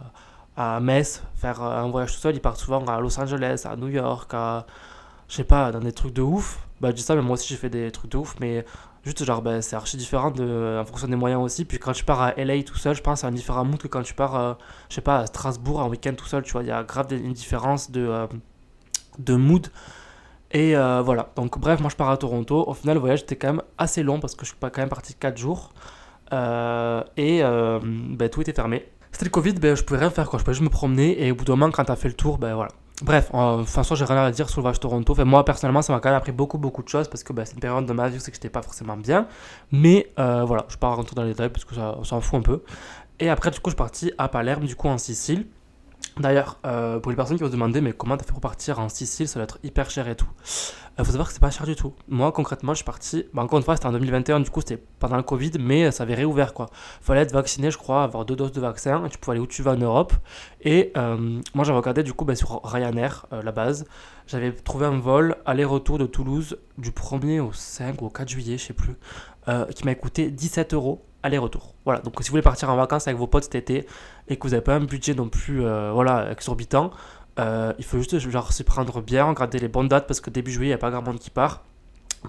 à, 0.57 0.81
Metz 0.81 1.23
faire 1.35 1.63
un 1.63 1.89
voyage 1.89 2.13
tout 2.13 2.21
seul, 2.21 2.35
ils 2.35 2.41
partent 2.41 2.59
souvent 2.59 2.85
à 2.87 3.01
Los 3.01 3.19
Angeles, 3.19 3.63
à 3.65 3.77
New 3.77 3.89
York, 3.89 4.33
à, 4.35 4.67
je 5.29 5.37
sais 5.37 5.45
pas, 5.45 5.73
dans 5.73 5.81
des 5.81 5.93
trucs 5.93 6.15
de 6.15 6.23
ouf. 6.23 6.67
Bah, 6.81 6.91
je 6.91 6.97
dis 6.97 7.03
ça, 7.03 7.15
mais 7.15 7.23
moi 7.23 7.35
aussi 7.35 7.49
j'ai 7.49 7.57
fait 7.57 7.71
des 7.71 7.91
trucs 7.91 8.11
de 8.11 8.19
ouf, 8.19 8.35
mais 8.41 8.65
juste 9.05 9.25
genre, 9.25 9.43
bah, 9.43 9.63
c'est 9.63 9.77
archi 9.77 9.97
différent 9.97 10.33
en 10.33 10.85
fonction 10.85 11.09
des 11.09 11.17
moyens 11.17 11.43
aussi. 11.43 11.65
Puis 11.65 11.79
quand 11.79 11.93
tu 11.93 12.05
pars 12.05 12.21
à 12.21 12.35
LA 12.37 12.63
tout 12.63 12.77
seul, 12.77 12.95
je 12.95 13.03
pense 13.03 13.21
c'est 13.21 13.27
un 13.27 13.33
différent 13.33 13.65
mood 13.65 13.81
que 13.81 13.89
quand 13.89 14.03
tu 14.03 14.15
pars, 14.15 14.37
euh, 14.37 14.55
je 14.89 14.97
sais 14.97 15.01
pas, 15.01 15.21
à 15.21 15.27
Strasbourg 15.27 15.81
en 15.81 15.89
week-end 15.89 16.15
tout 16.17 16.27
seul, 16.27 16.43
tu 16.43 16.53
vois, 16.53 16.63
il 16.63 16.69
y 16.69 16.73
a 16.73 16.83
grave 16.85 17.13
une 17.13 17.33
différence 17.33 17.91
de, 17.91 18.07
euh, 18.07 18.27
de 19.19 19.35
mood. 19.35 19.69
Et 20.53 20.77
euh, 20.77 21.01
voilà, 21.03 21.31
donc 21.35 21.59
bref, 21.59 21.81
moi 21.81 21.89
je 21.91 21.97
pars 21.97 22.11
à 22.11 22.17
Toronto. 22.17 22.65
Au 22.67 22.75
final, 22.75 22.95
le 22.95 23.01
voyage 23.01 23.23
était 23.23 23.37
quand 23.37 23.55
même 23.55 23.63
assez 23.79 24.03
long 24.03 24.21
parce 24.21 24.35
que 24.35 24.45
je 24.45 24.51
suis 24.51 24.59
pas 24.59 24.71
quand 24.71 24.83
même 24.83 24.91
parti 24.91 25.15
4 25.15 25.39
jours. 25.39 25.73
Euh, 26.33 27.03
et 27.17 27.43
euh, 27.43 27.79
ben, 27.83 28.29
tout 28.29 28.41
était 28.41 28.53
fermé. 28.53 28.87
C'était 29.13 29.27
le 29.27 29.31
Covid, 29.31 29.53
ben, 29.55 29.77
je 29.77 29.83
pouvais 29.83 30.01
rien 30.01 30.11
faire, 30.11 30.29
quoi. 30.29 30.39
je 30.39 30.45
pouvais 30.45 30.55
juste 30.55 30.65
me 30.65 30.71
promener 30.71 31.25
et 31.25 31.33
au 31.33 31.35
bout 31.35 31.45
d'un 31.45 31.57
moment, 31.57 31.71
quand 31.71 31.85
tu 31.85 31.93
as 31.93 31.97
fait 31.97 32.09
le 32.09 32.15
tour, 32.15 32.39
ben 32.39 32.55
voilà. 32.55 32.71
Bref, 33.03 33.31
enfin, 33.33 33.83
soit 33.83 33.97
j'ai 33.97 34.05
rien 34.05 34.17
à 34.25 34.31
dire 34.31 34.49
sur 34.49 34.61
le 34.61 34.63
voyage 34.63 34.79
Toronto. 34.81 35.13
Enfin, 35.13 35.25
moi, 35.25 35.45
personnellement, 35.45 35.83
ça 35.83 35.93
m'a 35.93 36.01
quand 36.01 36.09
même 36.09 36.17
appris 36.17 36.33
beaucoup, 36.33 36.57
beaucoup 36.57 36.83
de 36.83 36.89
choses 36.89 37.09
parce 37.09 37.25
que 37.25 37.33
ben, 37.33 37.45
c'est 37.45 37.55
une 37.55 37.61
période 37.61 37.85
de 37.85 37.93
ma 37.93 38.09
vie 38.09 38.17
où 38.17 38.21
c'est 38.21 38.31
que 38.31 38.37
j'étais 38.37 38.49
pas 38.49 38.63
forcément 38.63 38.97
bien. 38.97 39.27
Mais 39.73 40.09
euh, 40.19 40.45
voilà, 40.45 40.65
je 40.69 40.75
ne 40.75 40.77
vais 40.77 40.81
pas 40.81 40.89
rentrer 40.89 41.15
dans 41.15 41.25
les 41.25 41.31
détails 41.31 41.51
parce 41.51 41.65
que 41.65 41.75
ça, 41.75 41.97
on 41.99 42.05
s'en 42.05 42.21
fout 42.21 42.39
un 42.39 42.43
peu. 42.43 42.63
Et 43.19 43.29
après, 43.29 43.51
du 43.51 43.59
coup, 43.59 43.71
je 43.71 43.75
suis 43.75 43.77
parti 43.77 44.13
à 44.19 44.29
Palerme, 44.29 44.65
du 44.65 44.77
coup, 44.77 44.89
en 44.89 44.99
Sicile. 44.99 45.47
D'ailleurs, 46.19 46.59
euh, 46.67 47.01
pour 47.01 47.11
les 47.11 47.17
personnes 47.17 47.37
qui 47.37 47.43
vont 47.43 47.49
se 47.49 47.53
demander, 47.55 47.81
mais 47.81 47.93
comment 47.93 48.17
t'as 48.17 48.25
fait 48.25 48.33
pour 48.33 48.41
partir 48.41 48.79
en 48.81 48.89
Sicile, 48.91 49.29
ça 49.29 49.39
va 49.39 49.45
être 49.45 49.59
hyper 49.63 49.89
cher 49.89 50.09
et 50.09 50.15
tout. 50.15 50.29
Il 50.99 51.01
euh, 51.01 51.05
faut 51.05 51.13
savoir 51.13 51.29
que 51.29 51.33
c'est 51.33 51.41
pas 51.41 51.51
cher 51.51 51.65
du 51.65 51.75
tout. 51.75 51.95
Moi, 52.07 52.31
concrètement, 52.33 52.73
je 52.73 52.77
suis 52.77 52.85
parti. 52.85 53.25
Bah, 53.33 53.43
encore 53.43 53.59
une 53.59 53.65
fois, 53.65 53.77
c'était 53.77 53.87
en 53.87 53.93
2021, 53.93 54.41
du 54.41 54.51
coup, 54.51 54.61
c'était 54.61 54.83
pendant 54.99 55.17
le 55.17 55.23
Covid, 55.23 55.53
mais 55.59 55.91
ça 55.91 56.03
avait 56.03 56.15
réouvert 56.15 56.53
quoi. 56.53 56.67
Fallait 57.01 57.23
être 57.23 57.33
vacciné, 57.33 57.71
je 57.71 57.79
crois, 57.79 58.03
avoir 58.03 58.27
deux 58.27 58.37
doses 58.37 58.53
de 58.53 58.61
vaccin, 58.61 59.07
et 59.07 59.09
tu 59.09 59.17
pouvais 59.17 59.37
aller 59.37 59.43
où 59.43 59.47
tu 59.47 59.63
vas 59.63 59.73
en 59.73 59.77
Europe. 59.77 60.13
Et 60.61 60.93
euh, 60.99 61.41
moi, 61.55 61.65
j'avais 61.65 61.79
regardé 61.79 62.03
du 62.03 62.13
coup 62.13 62.27
bah, 62.27 62.35
sur 62.35 62.61
Ryanair, 62.63 63.27
la 63.31 63.53
base. 63.53 63.87
J'avais 64.27 64.53
trouvé 64.53 64.87
un 64.87 64.99
vol 64.99 65.37
aller-retour 65.47 65.99
de 65.99 66.07
Toulouse 66.07 66.59
du 66.79 66.91
1er 66.91 67.41
au 67.41 67.53
5 67.53 68.03
ou 68.03 68.07
au 68.07 68.11
4 68.11 68.29
juillet, 68.29 68.59
je 68.59 68.67
sais 68.67 68.73
plus, 68.73 68.95
qui 69.47 69.85
m'a 69.85 69.95
coûté 69.95 70.31
17 70.31 70.75
euros 70.75 71.05
aller-retour. 71.23 71.75
Voilà, 71.85 72.01
donc 72.01 72.15
si 72.21 72.29
vous 72.29 72.33
voulez 72.33 72.43
partir 72.43 72.71
en 72.71 72.77
vacances 72.77 73.07
avec 73.07 73.19
vos 73.19 73.27
potes 73.27 73.45
cet 73.45 73.55
été 73.55 73.87
et 74.29 74.37
que 74.37 74.43
vous 74.43 74.51
n'avez 74.51 74.63
pas 74.63 74.75
un 74.75 74.85
budget 74.85 75.15
non 75.15 75.29
plus 75.29 75.65
euh, 75.65 75.93
voilà, 75.93 76.31
exorbitant, 76.31 76.91
euh, 77.39 77.73
il 77.79 77.85
faut 77.85 77.99
juste 77.99 78.19
genre 78.19 78.53
s'y 78.53 78.65
prendre 78.65 79.01
bien, 79.01 79.25
regarder 79.25 79.59
les 79.59 79.69
bonnes 79.69 79.89
dates 79.89 80.07
parce 80.07 80.21
que 80.21 80.31
début 80.31 80.51
juillet, 80.51 80.67
il 80.67 80.71
n'y 80.71 80.75
a 80.75 80.79
pas 80.79 80.91
grand 80.91 81.03
monde 81.03 81.19
qui 81.19 81.31
part. 81.31 81.65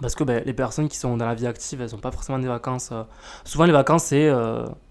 Parce 0.01 0.15
que 0.15 0.23
ben, 0.23 0.43
les 0.45 0.53
personnes 0.53 0.89
qui 0.89 0.97
sont 0.97 1.17
dans 1.17 1.25
la 1.25 1.35
vie 1.35 1.47
active, 1.47 1.81
elles 1.81 1.91
n'ont 1.91 1.99
pas 1.99 2.11
forcément 2.11 2.39
des 2.39 2.47
vacances. 2.47 2.89
Euh, 2.91 3.03
souvent, 3.43 3.65
les 3.65 3.71
vacances, 3.71 4.05
c'est 4.05 4.31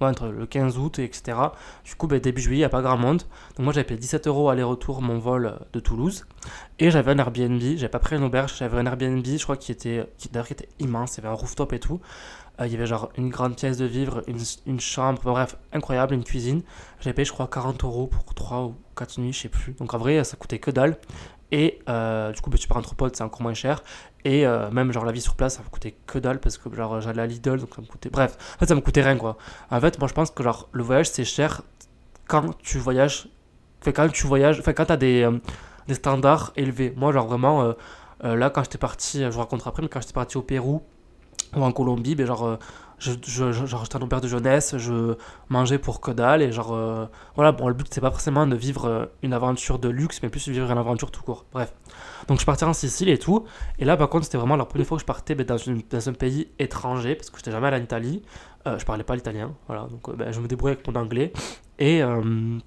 entre 0.01 0.29
le 0.29 0.47
15 0.47 0.79
août, 0.79 0.99
etc. 0.99 1.37
Du 1.85 1.95
coup, 1.95 2.07
ben, 2.07 2.21
début 2.21 2.41
juillet, 2.41 2.59
il 2.59 2.61
n'y 2.61 2.65
a 2.65 2.69
pas 2.69 2.83
grand 2.83 2.97
monde. 2.97 3.23
Donc, 3.57 3.65
moi, 3.65 3.73
j'avais 3.73 3.87
payé 3.87 3.99
17 3.99 4.27
euros 4.27 4.49
aller-retour 4.49 5.03
mon 5.03 5.19
vol 5.19 5.59
de 5.73 5.81
Toulouse. 5.81 6.27
Et 6.79 6.91
j'avais 6.91 7.13
un 7.13 7.19
Airbnb. 7.19 7.61
J'avais 7.61 7.89
pas 7.89 7.99
pris 7.99 8.17
une 8.17 8.25
auberge. 8.25 8.57
J'avais 8.59 8.79
un 8.79 8.87
Airbnb, 8.87 9.25
je 9.25 9.43
crois, 9.43 9.57
qui 9.57 9.73
était, 9.73 10.07
qui, 10.19 10.29
était 10.29 10.69
immense. 10.79 11.17
Il 11.17 11.19
y 11.19 11.27
avait 11.27 11.33
un 11.33 11.37
rooftop 11.37 11.73
et 11.73 11.81
tout. 11.81 12.01
Euh, 12.61 12.67
il 12.67 12.73
y 12.73 12.77
avait 12.77 12.87
genre 12.87 13.11
une 13.17 13.31
grande 13.31 13.57
pièce 13.57 13.79
de 13.79 13.85
vivre, 13.85 14.23
une, 14.67 14.81
chambre, 14.81 15.23
bref, 15.23 15.57
incroyable, 15.73 16.15
une 16.15 16.25
cuisine. 16.25 16.63
J'avais 17.01 17.15
payé, 17.15 17.25
je 17.25 17.33
crois, 17.33 17.49
40 17.49 17.83
euros 17.85 18.07
pour 18.07 18.35
3 18.35 18.63
ou 18.65 18.75
4 18.97 19.21
nuits, 19.21 19.33
je 19.33 19.41
sais 19.41 19.49
plus. 19.49 19.73
Donc 19.75 19.95
en 19.95 19.99
vrai, 19.99 20.23
ça 20.25 20.37
coûtait 20.37 20.59
que 20.59 20.71
dalle. 20.71 20.99
Et 21.51 21.81
euh, 21.89 22.33
du 22.33 22.41
coup, 22.41 22.51
bah, 22.51 22.57
tu 22.59 22.67
pars 22.67 22.79
entre 22.79 22.95
potes, 22.95 23.17
c'est 23.17 23.23
encore 23.23 23.43
moins 23.43 23.55
cher. 23.55 23.83
Et 24.25 24.47
euh, 24.47 24.71
même, 24.71 24.93
genre, 24.93 25.05
la 25.05 25.13
vie 25.13 25.21
sur 25.21 25.35
place, 25.35 25.57
ça 25.57 25.63
me 25.63 25.69
coûtait 25.69 25.97
que 26.07 26.19
dalle 26.19 26.39
parce 26.39 26.59
que, 26.59 26.73
genre, 26.75 27.01
j'allais 27.01 27.23
à 27.23 27.27
Lidl, 27.27 27.59
donc 27.59 27.75
ça 27.75 27.83
me 27.83 27.87
coûtait. 27.87 28.11
Bref, 28.11 28.37
en 28.57 28.59
fait, 28.59 28.67
ça 28.67 28.75
me 28.75 28.81
coûtait 28.81 29.03
rien, 29.03 29.17
quoi. 29.17 29.37
En 29.71 29.81
fait, 29.81 29.99
moi, 29.99 30.09
je 30.09 30.15
pense 30.15 30.31
que, 30.31 30.43
genre, 30.43 30.69
le 30.73 30.83
voyage, 30.83 31.11
c'est 31.11 31.25
cher 31.25 31.63
quand 32.29 32.57
tu 32.59 32.79
voyages. 32.79 33.29
Enfin, 33.81 33.93
quand 33.93 34.09
tu 34.09 34.27
voyages. 34.27 34.61
Enfin, 34.61 34.73
quand 34.73 34.87
t'as 34.87 34.97
des, 34.97 35.29
des 35.89 35.95
standards 35.95 36.53
élevés. 36.57 36.93
Moi, 36.97 37.13
genre, 37.13 37.27
vraiment, 37.27 37.75
là, 38.23 38.51
quand 38.51 38.63
j'étais 38.63 38.79
parti, 38.79 39.21
je 39.21 39.29
vous 39.29 39.41
raconterai 39.41 39.69
après, 39.69 39.83
mais 39.83 39.89
quand 39.89 40.01
j'étais 40.01 40.13
parti 40.13 40.37
au 40.37 40.43
Pérou, 40.43 40.83
ou 41.57 41.63
en 41.63 41.73
Colombie, 41.73 42.15
ben 42.15 42.27
genre, 42.27 42.59
euh, 43.09 43.53
je, 43.53 43.67
j'étais 43.67 43.97
un 43.97 44.07
père 44.07 44.21
de 44.21 44.29
jeunesse, 44.29 44.77
je 44.77 45.17
mangeais 45.49 45.79
pour 45.79 46.01
que 46.01 46.11
dalle, 46.11 46.43
et 46.43 46.53
genre, 46.53 46.73
euh, 46.73 47.07
voilà, 47.35 47.53
bon, 47.53 47.69
le 47.69 47.75
but 47.75 47.87
c'est 47.91 48.01
pas 48.01 48.11
forcément 48.11 48.47
de 48.47 48.57
vivre 48.57 48.85
euh, 48.87 49.07
une 49.23 49.33
aventure 49.33 49.79
de 49.79 49.89
luxe, 49.89 50.21
mais 50.23 50.29
plus 50.29 50.49
vivre 50.49 50.71
une 50.71 50.79
aventure 50.79 51.11
tout 51.11 51.23
court. 51.23 51.45
Bref. 51.53 51.73
Donc 52.29 52.41
je 52.41 52.47
partais 52.47 52.65
en 52.65 52.73
Sicile 52.73 53.09
et 53.09 53.19
tout, 53.19 53.45
et 53.79 53.85
là 53.85 53.97
par 53.97 54.09
contre 54.09 54.25
c'était 54.25 54.39
vraiment 54.39 54.57
la 54.57 54.65
première 54.65 54.87
fois 54.87 54.97
que 54.97 55.03
je 55.03 55.07
partais 55.07 55.35
ben, 55.35 55.47
dans, 55.47 56.09
un 56.09 56.13
pays 56.13 56.49
étranger, 56.59 57.15
parce 57.15 57.31
que 57.31 57.39
j'étais 57.39 57.51
jamais 57.51 57.69
allé 57.69 57.79
en 57.79 57.85
Italie, 57.85 58.23
je 58.65 58.85
parlais 58.85 59.03
pas 59.03 59.17
l'italien, 59.17 59.53
voilà, 59.67 59.89
donc 59.89 60.15
ben, 60.17 60.33
je 60.33 60.41
me 60.41 60.47
débrouillais 60.47 60.75
avec 60.75 60.87
mon 60.87 60.95
anglais, 60.95 61.33
Et 61.79 62.03
euh, 62.03 62.59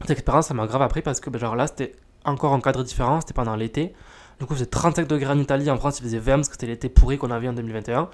cette 0.00 0.10
expérience, 0.10 0.46
ça 0.46 0.54
m'a 0.54 0.66
grave 0.66 0.82
appris 0.82 1.02
parce 1.02 1.20
que 1.20 1.30
ben, 1.30 1.38
genre 1.38 1.54
là, 1.54 1.66
c'était 1.66 1.92
encore 2.24 2.52
un 2.52 2.60
cadre 2.60 2.82
différent, 2.82 3.20
c'était 3.20 3.34
pendant 3.34 3.56
l'été. 3.56 3.94
Du 4.40 4.46
coup, 4.46 4.56
c'était 4.56 4.70
35 4.70 5.06
degrés 5.06 5.32
en 5.32 5.38
Italie, 5.38 5.70
en 5.70 5.76
France, 5.76 6.00
il 6.00 6.02
faisait 6.02 6.18
20 6.18 6.36
parce 6.36 6.48
que 6.48 6.54
c'était 6.54 6.66
l'été 6.66 6.88
pourri 6.88 7.18
qu'on 7.18 7.30
avait 7.30 7.48
en 7.48 7.52
2021. 7.52 8.08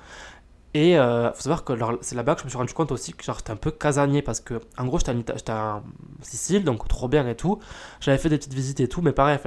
Et 0.74 0.90
il 0.90 0.96
euh, 0.96 1.32
faut 1.32 1.40
savoir 1.40 1.64
que 1.64 1.72
c'est 2.02 2.14
là-bas 2.14 2.34
que 2.34 2.40
je 2.40 2.44
me 2.44 2.50
suis 2.50 2.58
rendu 2.58 2.74
compte 2.74 2.92
aussi 2.92 3.12
que 3.12 3.24
j'étais 3.24 3.50
un 3.50 3.56
peu 3.56 3.70
casanier 3.70 4.20
parce 4.20 4.40
que, 4.40 4.60
en 4.76 4.84
gros, 4.84 4.98
j'étais 4.98 5.52
en, 5.52 5.82
Sicile, 6.20 6.64
donc 6.64 6.86
trop 6.88 7.08
bien 7.08 7.26
et 7.26 7.34
tout. 7.34 7.60
J'avais 8.00 8.18
fait 8.18 8.28
des 8.28 8.36
petites 8.36 8.54
visites 8.54 8.80
et 8.80 8.88
tout, 8.88 9.00
mais 9.00 9.12
pareil, 9.12 9.38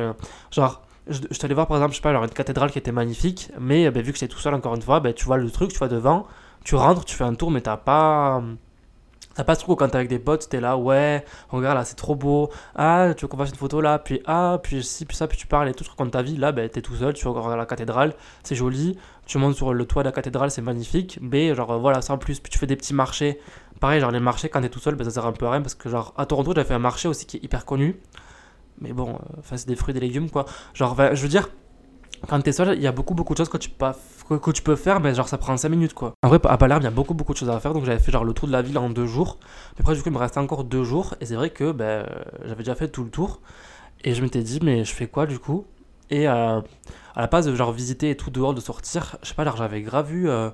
genre, 0.51 0.81
je, 1.07 1.19
je 1.29 1.39
allé 1.43 1.53
voir 1.53 1.67
par 1.67 1.77
exemple, 1.77 1.93
je 1.93 1.97
sais 1.97 2.01
pas, 2.01 2.09
alors 2.09 2.23
une 2.23 2.29
cathédrale 2.29 2.71
qui 2.71 2.77
était 2.77 2.91
magnifique, 2.91 3.51
mais 3.59 3.89
ben, 3.91 4.03
vu 4.03 4.13
que 4.13 4.19
j'étais 4.19 4.31
tout 4.31 4.39
seul 4.39 4.53
encore 4.53 4.75
une 4.75 4.81
fois, 4.81 4.99
ben, 4.99 5.13
tu 5.13 5.25
vois 5.25 5.37
le 5.37 5.49
truc, 5.49 5.71
tu 5.71 5.77
vois 5.77 5.87
devant, 5.87 6.27
tu 6.63 6.75
rentres, 6.75 7.05
tu 7.05 7.15
fais 7.15 7.23
un 7.23 7.33
tour, 7.33 7.51
mais 7.51 7.61
t'as 7.61 7.77
pas. 7.77 8.43
T'as 9.35 9.43
pas 9.45 9.55
ce 9.55 9.61
truc 9.61 9.69
où 9.71 9.75
quand 9.75 9.87
t'es 9.87 9.95
avec 9.95 10.09
des 10.09 10.19
potes, 10.19 10.49
t'es 10.49 10.59
là, 10.59 10.75
ouais, 10.75 11.23
regarde 11.49 11.77
là, 11.77 11.85
c'est 11.85 11.95
trop 11.95 12.15
beau. 12.15 12.49
Ah, 12.75 13.13
tu 13.15 13.21
veux 13.23 13.29
qu'on 13.29 13.37
fasse 13.37 13.51
une 13.51 13.55
photo 13.55 13.79
là, 13.79 13.97
puis 13.97 14.21
ah, 14.25 14.59
puis 14.61 14.83
si, 14.83 15.05
puis 15.05 15.15
ça, 15.15 15.27
puis 15.27 15.37
tu 15.37 15.47
parles 15.47 15.69
et 15.69 15.73
tout, 15.73 15.85
quand 15.97 16.09
ta 16.09 16.21
vie, 16.21 16.35
là, 16.35 16.51
ben, 16.51 16.67
t'es 16.67 16.81
tout 16.81 16.95
seul, 16.95 17.13
tu 17.13 17.27
regardes 17.27 17.57
la 17.57 17.65
cathédrale, 17.65 18.13
c'est 18.43 18.55
joli, 18.55 18.97
tu 19.29 19.37
montes 19.37 19.55
sur 19.55 19.75
le 19.75 19.85
toit 19.85 20.01
de 20.01 20.07
la 20.07 20.11
cathédrale, 20.11 20.49
c'est 20.49 20.63
magnifique, 20.63 21.19
mais 21.21 21.53
genre 21.53 21.79
voilà, 21.79 22.01
sans 22.01 22.17
plus, 22.17 22.39
puis 22.39 22.51
tu 22.51 22.57
fais 22.57 22.65
des 22.65 22.75
petits 22.75 22.95
marchés. 22.95 23.39
Pareil, 23.79 24.01
genre 24.01 24.09
les 24.09 24.19
marchés, 24.19 24.49
quand 24.49 24.59
t'es 24.59 24.69
tout 24.69 24.79
seul, 24.79 24.95
ben, 24.95 25.03
ça 25.03 25.11
sert 25.11 25.25
un 25.27 25.31
peu 25.33 25.45
à 25.45 25.51
rien 25.51 25.61
parce 25.61 25.75
que, 25.75 25.87
genre, 25.87 26.15
à 26.17 26.25
Toronto, 26.25 26.51
j'avais 26.55 26.67
fait 26.67 26.73
un 26.73 26.79
marché 26.79 27.07
aussi 27.07 27.27
qui 27.27 27.37
est 27.37 27.43
hyper 27.43 27.63
connu. 27.63 27.99
Mais 28.81 28.91
bon, 28.91 29.09
euh, 29.09 29.37
enfin, 29.37 29.55
c'est 29.55 29.67
des 29.67 29.75
fruits 29.75 29.93
des 29.93 29.99
légumes, 29.99 30.31
quoi. 30.31 30.45
Genre, 30.73 30.95
je 31.13 31.21
veux 31.21 31.27
dire, 31.27 31.47
quand 32.27 32.41
t'es 32.41 32.51
seul, 32.51 32.75
il 32.75 32.81
y 32.81 32.87
a 32.87 32.91
beaucoup 32.91 33.13
beaucoup 33.13 33.33
de 33.35 33.37
choses 33.37 33.49
que 33.49 33.57
tu, 33.57 33.69
peux, 34.63 34.75
faire, 34.75 34.99
mais 34.99 35.13
genre 35.13 35.29
ça 35.29 35.37
prend 35.37 35.55
5 35.55 35.69
minutes 35.69 35.93
quoi. 35.93 36.13
En 36.23 36.27
vrai, 36.27 36.39
à 36.45 36.57
Palerme, 36.57 36.81
il 36.81 36.85
y 36.85 36.87
a 36.87 36.91
beaucoup 36.91 37.13
beaucoup 37.13 37.33
de 37.33 37.37
choses 37.37 37.49
à 37.49 37.59
faire, 37.59 37.73
donc 37.73 37.85
j'avais 37.85 37.99
fait 37.99 38.11
genre 38.11 38.25
le 38.25 38.33
tour 38.33 38.47
de 38.47 38.51
la 38.51 38.63
ville 38.63 38.79
en 38.79 38.89
2 38.89 39.05
jours. 39.05 39.37
Mais 39.75 39.81
après, 39.81 39.93
du 39.93 40.01
coup, 40.01 40.09
il 40.09 40.13
me 40.13 40.17
restait 40.17 40.39
encore 40.39 40.63
2 40.63 40.83
jours, 40.83 41.13
et 41.21 41.27
c'est 41.27 41.35
vrai 41.35 41.51
que 41.51 41.71
ben, 41.71 42.05
j'avais 42.45 42.63
déjà 42.63 42.73
fait 42.73 42.87
tout 42.87 43.03
le 43.03 43.11
tour. 43.11 43.41
Et 44.03 44.15
je 44.15 44.23
m'étais 44.23 44.41
dit, 44.41 44.59
mais 44.63 44.85
je 44.85 44.93
fais 44.93 45.07
quoi 45.07 45.27
du 45.27 45.37
coup? 45.37 45.65
Et 46.09 46.27
euh, 46.27 46.61
à 47.15 47.21
la 47.21 47.27
place 47.27 47.45
de 47.45 47.55
genre 47.55 47.71
visiter 47.71 48.09
et 48.11 48.17
tout 48.17 48.31
dehors, 48.31 48.53
de 48.53 48.61
sortir, 48.61 49.17
je 49.23 49.29
sais 49.29 49.33
pas, 49.33 49.45
j'avais 49.55 49.81
grave 49.81 50.07
vu, 50.07 50.29
euh, 50.29 50.49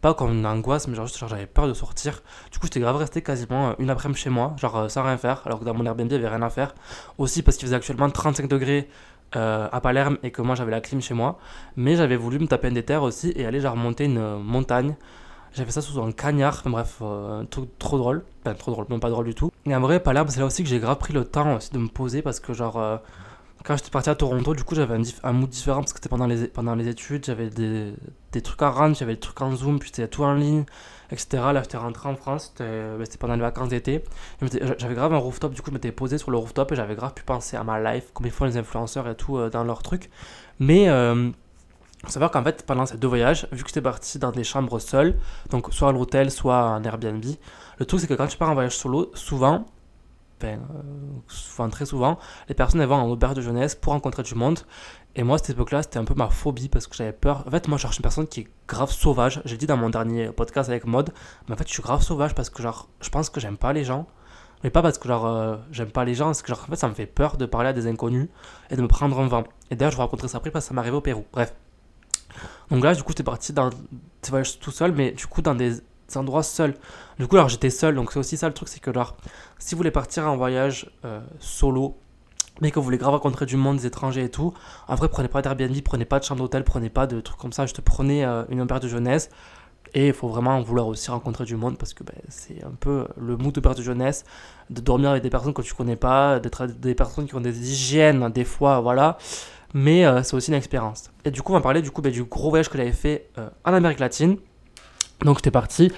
pas 0.00 0.14
comme 0.14 0.32
une 0.32 0.46
angoisse, 0.46 0.88
mais 0.88 0.94
genre 0.94 1.06
juste 1.06 1.24
j'avais 1.26 1.46
peur 1.46 1.68
de 1.68 1.74
sortir. 1.74 2.22
Du 2.50 2.58
coup, 2.58 2.66
j'étais 2.66 2.80
grave 2.80 2.96
resté 2.96 3.22
quasiment 3.22 3.70
euh, 3.70 3.72
une 3.78 3.90
après-midi 3.90 4.20
chez 4.20 4.30
moi, 4.30 4.54
genre 4.58 4.90
sans 4.90 5.02
rien 5.02 5.16
faire, 5.16 5.42
alors 5.44 5.60
que 5.60 5.64
dans 5.64 5.74
mon 5.74 5.86
Airbnb, 5.86 6.10
il 6.10 6.14
y 6.14 6.16
avait 6.16 6.28
rien 6.28 6.42
à 6.42 6.50
faire. 6.50 6.74
Aussi 7.18 7.42
parce 7.42 7.56
qu'il 7.56 7.66
faisait 7.66 7.76
actuellement 7.76 8.10
35 8.10 8.48
degrés 8.48 8.88
euh, 9.34 9.66
à 9.72 9.80
Palerme 9.80 10.18
et 10.22 10.30
que 10.30 10.42
moi 10.42 10.54
j'avais 10.54 10.70
la 10.70 10.82
clim 10.82 11.00
chez 11.00 11.14
moi. 11.14 11.38
Mais 11.76 11.96
j'avais 11.96 12.16
voulu 12.16 12.38
me 12.38 12.46
taper 12.46 12.68
un 12.68 12.72
déterre 12.72 13.02
aussi 13.02 13.32
et 13.34 13.46
aller 13.46 13.60
genre 13.60 13.76
monter 13.76 14.04
une 14.04 14.18
euh, 14.18 14.36
montagne. 14.36 14.94
J'avais 15.54 15.70
ça 15.70 15.80
sous 15.80 16.00
un 16.02 16.12
cagnard, 16.12 16.58
enfin 16.60 16.70
bref, 16.70 16.98
euh, 17.00 17.40
un 17.40 17.44
truc 17.46 17.70
trop 17.78 17.96
drôle. 17.96 18.24
Enfin, 18.44 18.54
trop 18.54 18.72
drôle, 18.72 18.86
non 18.90 18.98
pas 19.00 19.08
drôle 19.08 19.26
du 19.26 19.34
tout. 19.34 19.50
Et 19.64 19.74
en 19.74 19.80
vrai, 19.80 20.00
Palerme, 20.00 20.28
c'est 20.28 20.40
là 20.40 20.46
aussi 20.46 20.62
que 20.62 20.68
j'ai 20.68 20.80
grave 20.80 20.98
pris 20.98 21.14
le 21.14 21.24
temps 21.24 21.56
aussi 21.56 21.70
de 21.70 21.78
me 21.78 21.88
poser 21.88 22.20
parce 22.20 22.40
que, 22.40 22.52
genre, 22.52 23.00
quand 23.64 23.76
j'étais 23.76 23.90
parti 23.90 24.10
à 24.10 24.14
Toronto, 24.14 24.54
du 24.54 24.64
coup, 24.64 24.74
j'avais 24.74 24.96
un, 25.22 25.32
mood 25.32 25.48
différent 25.48 25.80
parce 25.80 25.92
que 25.92 25.98
c'était 25.98 26.08
pendant 26.08 26.26
les, 26.74 26.88
études, 26.88 27.24
j'avais 27.24 27.48
des, 27.50 28.42
trucs 28.42 28.62
à 28.62 28.70
rendre, 28.70 28.96
j'avais 28.96 29.14
des 29.14 29.20
trucs 29.20 29.40
en 29.40 29.54
Zoom, 29.54 29.78
puis 29.78 29.90
c'était 29.92 30.08
tout 30.08 30.24
en 30.24 30.34
ligne 30.34 30.64
etc. 31.12 31.42
Là, 31.52 31.62
j'étais 31.62 31.76
rentré 31.76 32.08
en 32.08 32.16
France, 32.16 32.52
c'était 32.52 32.96
bah, 32.98 33.04
pendant 33.20 33.34
les 33.34 33.40
vacances 33.40 33.68
d'été. 33.68 34.02
J'avais 34.78 34.94
grave 34.94 35.12
un 35.12 35.18
rooftop, 35.18 35.52
du 35.52 35.60
coup, 35.60 35.70
je 35.70 35.74
m'étais 35.74 35.92
posé 35.92 36.18
sur 36.18 36.30
le 36.30 36.38
rooftop 36.38 36.72
et 36.72 36.76
j'avais 36.76 36.94
grave 36.94 37.12
pu 37.14 37.22
penser 37.22 37.56
à 37.56 37.64
ma 37.64 37.78
life, 37.80 38.12
comme 38.12 38.26
ils 38.26 38.32
font 38.32 38.46
les 38.46 38.56
influenceurs 38.56 39.08
et 39.08 39.14
tout 39.14 39.36
euh, 39.36 39.50
dans 39.50 39.64
leur 39.64 39.82
truc. 39.82 40.10
Mais 40.58 40.88
euh, 40.88 41.30
faut 42.04 42.10
savoir 42.10 42.30
qu'en 42.30 42.42
fait, 42.42 42.64
pendant 42.66 42.86
ces 42.86 42.96
deux 42.96 43.08
voyages, 43.08 43.46
vu 43.52 43.62
que 43.62 43.68
j'étais 43.68 43.82
parti 43.82 44.18
dans 44.18 44.32
des 44.32 44.44
chambres 44.44 44.78
seules, 44.78 45.18
donc 45.50 45.72
soit 45.72 45.90
à 45.90 45.92
l'hôtel, 45.92 46.30
soit 46.30 46.64
en 46.64 46.82
Airbnb, 46.82 47.24
le 47.78 47.86
truc 47.86 48.00
c'est 48.00 48.06
que 48.06 48.14
quand 48.14 48.26
tu 48.26 48.38
pars 48.38 48.50
en 48.50 48.54
voyage 48.54 48.76
solo, 48.76 49.10
souvent, 49.14 49.66
enfin, 50.42 50.54
euh, 50.74 50.82
souvent 51.28 51.68
très 51.68 51.86
souvent, 51.86 52.18
les 52.48 52.54
personnes 52.54 52.84
vont 52.84 52.94
en 52.94 53.08
auberge 53.08 53.34
de 53.34 53.42
jeunesse 53.42 53.74
pour 53.74 53.92
rencontrer 53.92 54.22
du 54.22 54.34
monde. 54.34 54.60
Et 55.14 55.22
moi, 55.22 55.36
à 55.36 55.38
cette 55.38 55.50
époque-là, 55.50 55.82
c'était 55.82 55.98
un 55.98 56.04
peu 56.04 56.14
ma 56.14 56.28
phobie 56.28 56.68
parce 56.68 56.86
que 56.86 56.96
j'avais 56.96 57.12
peur. 57.12 57.44
En 57.46 57.50
fait, 57.50 57.68
moi, 57.68 57.76
je 57.76 57.82
cherche 57.82 57.98
une 57.98 58.02
personne 58.02 58.26
qui 58.26 58.40
est 58.40 58.48
grave 58.66 58.90
sauvage. 58.90 59.42
J'ai 59.44 59.56
dit 59.56 59.66
dans 59.66 59.76
mon 59.76 59.90
dernier 59.90 60.28
podcast 60.28 60.70
avec 60.70 60.86
Mode, 60.86 61.12
mais 61.46 61.54
en 61.54 61.56
fait, 61.56 61.68
je 61.68 61.72
suis 61.72 61.82
grave 61.82 62.02
sauvage 62.02 62.34
parce 62.34 62.50
que, 62.50 62.62
genre, 62.62 62.88
je 63.00 63.10
pense 63.10 63.28
que 63.28 63.38
j'aime 63.38 63.58
pas 63.58 63.72
les 63.72 63.84
gens. 63.84 64.06
Mais 64.64 64.70
pas 64.70 64.80
parce 64.80 64.96
que, 64.98 65.08
genre, 65.08 65.26
euh, 65.26 65.56
j'aime 65.70 65.90
pas 65.90 66.04
les 66.04 66.14
gens, 66.14 66.32
c'est 66.32 66.42
que, 66.42 66.48
genre, 66.48 66.64
en 66.66 66.70
fait, 66.70 66.76
ça 66.76 66.88
me 66.88 66.94
fait 66.94 67.06
peur 67.06 67.36
de 67.36 67.46
parler 67.46 67.68
à 67.68 67.72
des 67.72 67.86
inconnus 67.86 68.28
et 68.70 68.76
de 68.76 68.82
me 68.82 68.88
prendre 68.88 69.18
en 69.18 69.26
vent. 69.26 69.44
Et 69.70 69.76
d'ailleurs, 69.76 69.92
je 69.92 69.96
vous 69.96 70.02
raconterai 70.02 70.28
ça 70.28 70.38
après 70.38 70.50
parce 70.50 70.64
que 70.64 70.68
ça 70.68 70.74
m'arrivait 70.74 70.96
au 70.96 71.00
Pérou. 71.00 71.24
Bref. 71.32 71.54
Donc 72.70 72.82
là, 72.82 72.94
du 72.94 73.02
coup, 73.02 73.10
j'étais 73.10 73.22
parti 73.22 73.52
dans 73.52 73.68
des 73.68 74.30
voyages 74.30 74.58
tout 74.60 74.70
seul, 74.70 74.92
mais 74.92 75.10
du 75.10 75.26
coup, 75.26 75.42
dans 75.42 75.54
des 75.54 75.82
endroits 76.16 76.42
seuls. 76.42 76.74
Du 77.18 77.26
coup, 77.26 77.36
alors, 77.36 77.48
j'étais 77.48 77.70
seul, 77.70 77.94
donc 77.94 78.12
c'est 78.12 78.18
aussi 78.18 78.36
ça 78.36 78.48
le 78.48 78.54
truc, 78.54 78.68
c'est 78.68 78.80
que, 78.80 78.92
genre, 78.92 79.16
si 79.58 79.74
vous 79.74 79.78
voulez 79.78 79.90
partir 79.90 80.26
en 80.26 80.36
voyage 80.36 80.90
euh, 81.04 81.20
solo, 81.38 81.98
mais 82.60 82.70
que 82.70 82.78
vous 82.78 82.84
voulez 82.84 82.98
grave 82.98 83.12
rencontrer 83.12 83.46
du 83.46 83.56
monde, 83.56 83.78
des 83.78 83.86
étrangers 83.86 84.24
et 84.24 84.30
tout, 84.30 84.52
vrai, 84.88 85.08
prenez 85.08 85.28
pas 85.28 85.42
d'Airbnb, 85.42 85.80
prenez 85.84 86.04
pas 86.04 86.18
de 86.18 86.24
chambre 86.24 86.40
d'hôtel, 86.42 86.64
prenez 86.64 86.90
pas 86.90 87.06
de 87.06 87.20
trucs 87.20 87.38
comme 87.38 87.52
ça, 87.52 87.64
juste 87.64 87.80
prenez 87.80 88.24
euh, 88.24 88.44
une 88.48 88.60
auberge 88.60 88.80
de 88.80 88.88
jeunesse. 88.88 89.30
Et 89.94 90.08
il 90.08 90.12
faut 90.14 90.28
vraiment 90.28 90.58
vouloir 90.62 90.86
aussi 90.86 91.10
rencontrer 91.10 91.44
du 91.44 91.56
monde 91.56 91.76
parce 91.76 91.92
que 91.92 92.02
ben, 92.02 92.14
c'est 92.28 92.64
un 92.64 92.72
peu 92.80 93.06
le 93.18 93.36
mood 93.36 93.54
de 93.54 93.60
perte 93.60 93.76
de 93.76 93.82
jeunesse, 93.82 94.24
de 94.70 94.80
dormir 94.80 95.10
avec 95.10 95.22
des 95.22 95.28
personnes 95.28 95.52
que 95.52 95.60
tu 95.60 95.74
connais 95.74 95.96
pas, 95.96 96.40
d'être 96.40 96.66
des 96.66 96.94
personnes 96.94 97.26
qui 97.26 97.34
ont 97.34 97.40
des 97.40 97.70
hygiènes, 97.70 98.30
des 98.30 98.44
fois, 98.44 98.80
voilà. 98.80 99.18
Mais 99.74 100.06
euh, 100.06 100.22
c'est 100.22 100.34
aussi 100.34 100.50
une 100.50 100.56
expérience. 100.56 101.10
Et 101.24 101.30
du 101.30 101.42
coup, 101.42 101.52
on 101.52 101.56
va 101.56 101.60
parler 101.60 101.82
du, 101.82 101.90
coup, 101.90 102.00
ben, 102.02 102.12
du 102.12 102.24
gros 102.24 102.50
voyage 102.50 102.68
que 102.68 102.78
j'avais 102.78 102.92
fait 102.92 103.28
euh, 103.38 103.48
en 103.64 103.74
Amérique 103.74 104.00
latine. 104.00 104.36
Donc, 105.24 105.38
j'étais 105.38 105.50
parti 105.50 105.92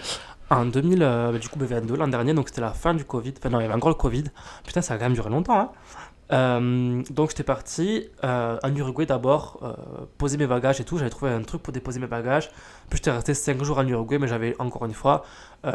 en 0.50 0.66
2000, 0.66 0.98
ben, 0.98 1.38
du 1.38 1.48
coup, 1.48 1.58
22 1.58 1.96
l'an 1.96 2.08
dernier, 2.08 2.34
donc 2.34 2.48
c'était 2.48 2.60
la 2.60 2.72
fin 2.72 2.94
du 2.94 3.04
Covid. 3.04 3.34
Enfin, 3.38 3.50
non, 3.50 3.60
il 3.60 3.62
y 3.62 3.66
avait 3.66 3.74
encore 3.74 3.90
le 3.90 3.94
Covid. 3.94 4.24
Putain, 4.64 4.82
ça 4.82 4.94
a 4.94 4.98
quand 4.98 5.04
même 5.04 5.14
duré 5.14 5.30
longtemps, 5.30 5.58
hein. 5.58 5.70
Euh, 6.32 7.02
donc 7.10 7.30
j'étais 7.30 7.42
parti 7.42 8.08
euh, 8.24 8.56
en 8.62 8.74
Uruguay 8.74 9.04
d'abord, 9.04 9.58
euh, 9.62 9.74
poser 10.16 10.36
mes 10.38 10.46
bagages 10.46 10.80
et 10.80 10.84
tout. 10.84 10.96
J'avais 10.96 11.10
trouvé 11.10 11.30
un 11.30 11.42
truc 11.42 11.62
pour 11.62 11.72
déposer 11.72 12.00
mes 12.00 12.06
bagages. 12.06 12.50
Puis 12.88 12.98
j'étais 12.98 13.10
resté 13.10 13.34
5 13.34 13.62
jours 13.62 13.78
en 13.78 13.86
Uruguay, 13.86 14.18
mais 14.18 14.28
j'avais 14.28 14.54
encore 14.58 14.84
une 14.86 14.94
fois 14.94 15.24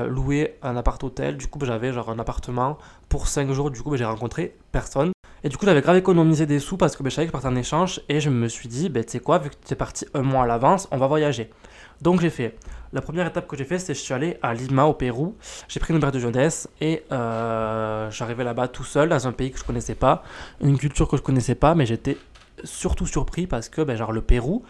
loué 0.07 0.55
un 0.61 0.77
appart-hôtel. 0.77 1.37
Du 1.37 1.47
coup, 1.47 1.59
j'avais 1.63 1.91
genre 1.91 2.09
un 2.11 2.19
appartement 2.19 2.77
pour 3.09 3.27
5 3.27 3.51
jours. 3.51 3.71
Du 3.71 3.81
coup, 3.81 3.95
j'ai 3.97 4.05
rencontré 4.05 4.55
personne. 4.71 5.11
Et 5.43 5.49
du 5.49 5.57
coup, 5.57 5.65
j'avais 5.65 5.81
grave 5.81 5.97
économisé 5.97 6.45
des 6.45 6.59
sous 6.59 6.77
parce 6.77 6.95
que 6.95 7.03
je 7.03 7.09
savais 7.09 7.25
que 7.25 7.29
je 7.29 7.31
partais 7.31 7.47
en 7.47 7.55
échange. 7.55 8.01
Et 8.07 8.19
je 8.19 8.29
me 8.29 8.47
suis 8.47 8.69
dit, 8.69 8.89
ben, 8.89 9.03
tu 9.03 9.11
sais 9.11 9.19
quoi, 9.19 9.39
vu 9.39 9.49
que 9.49 9.55
tu 9.65 9.73
es 9.73 9.75
parti 9.75 10.05
un 10.13 10.21
mois 10.21 10.43
à 10.43 10.47
l'avance, 10.47 10.87
on 10.91 10.97
va 10.97 11.07
voyager. 11.07 11.49
Donc 12.01 12.21
j'ai 12.21 12.29
fait 12.29 12.55
la 12.93 13.01
première 13.01 13.27
étape 13.27 13.47
que 13.47 13.55
j'ai 13.55 13.65
fait, 13.65 13.79
c'est 13.79 13.93
que 13.93 13.99
je 13.99 14.03
suis 14.03 14.13
allé 14.13 14.37
à 14.41 14.53
Lima, 14.53 14.85
au 14.85 14.93
Pérou. 14.93 15.35
J'ai 15.67 15.79
pris 15.79 15.93
une 15.93 15.99
paire 15.99 16.11
de 16.11 16.19
jeunesse 16.19 16.67
et 16.81 17.03
euh, 17.11 18.09
j'arrivais 18.09 18.43
là-bas 18.43 18.67
tout 18.67 18.83
seul, 18.83 19.09
dans 19.09 19.27
un 19.27 19.31
pays 19.31 19.51
que 19.51 19.59
je 19.59 19.63
connaissais 19.63 19.95
pas, 19.95 20.23
une 20.61 20.77
culture 20.77 21.07
que 21.07 21.17
je 21.17 21.21
connaissais 21.21 21.55
pas, 21.55 21.75
mais 21.75 21.85
j'étais 21.85 22.17
surtout 22.63 23.05
surpris 23.05 23.47
parce 23.47 23.69
que, 23.69 23.81
ben, 23.81 23.95
genre, 23.95 24.11
le 24.11 24.21
Pérou 24.21 24.63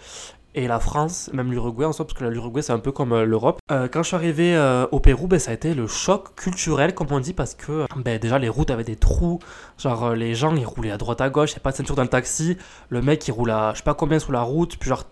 et 0.55 0.67
la 0.67 0.79
France, 0.79 1.29
même 1.31 1.51
l'Uruguay 1.51 1.85
en 1.85 1.93
soi, 1.93 2.05
parce 2.05 2.17
que 2.17 2.25
l'Uruguay 2.25 2.63
c'est 2.63 2.73
un 2.73 2.79
peu 2.79 2.91
comme 2.91 3.13
euh, 3.13 3.23
l'Europe. 3.23 3.59
Euh, 3.71 3.87
quand 3.87 4.01
je 4.01 4.07
suis 4.07 4.15
arrivé 4.15 4.57
au 4.91 4.99
Pérou, 4.99 5.27
ben, 5.27 5.39
ça 5.39 5.51
a 5.51 5.53
été 5.53 5.73
le 5.73 5.87
choc 5.87 6.35
culturel, 6.35 6.93
comme 6.93 7.07
on 7.11 7.19
dit, 7.19 7.33
parce 7.33 7.53
que 7.53 7.85
ben, 7.95 8.19
déjà 8.19 8.37
les 8.37 8.49
routes 8.49 8.71
avaient 8.71 8.83
des 8.83 8.97
trous, 8.97 9.39
genre 9.77 10.13
les 10.13 10.35
gens 10.35 10.53
ils 10.55 10.65
roulaient 10.65 10.91
à 10.91 10.97
droite 10.97 11.21
à 11.21 11.29
gauche, 11.29 11.51
il 11.51 11.53
n'y 11.53 11.59
a 11.59 11.61
pas 11.61 11.71
de 11.71 11.77
ceinture 11.77 11.95
dans 11.95 12.03
le 12.03 12.09
taxi, 12.09 12.57
le 12.89 13.01
mec 13.01 13.25
il 13.27 13.31
roule 13.31 13.51
à 13.51 13.71
je 13.73 13.77
sais 13.77 13.83
pas 13.83 13.93
combien 13.93 14.19
sous 14.19 14.31
la 14.31 14.41
route, 14.41 14.75
puis 14.77 14.89
genre 14.89 15.05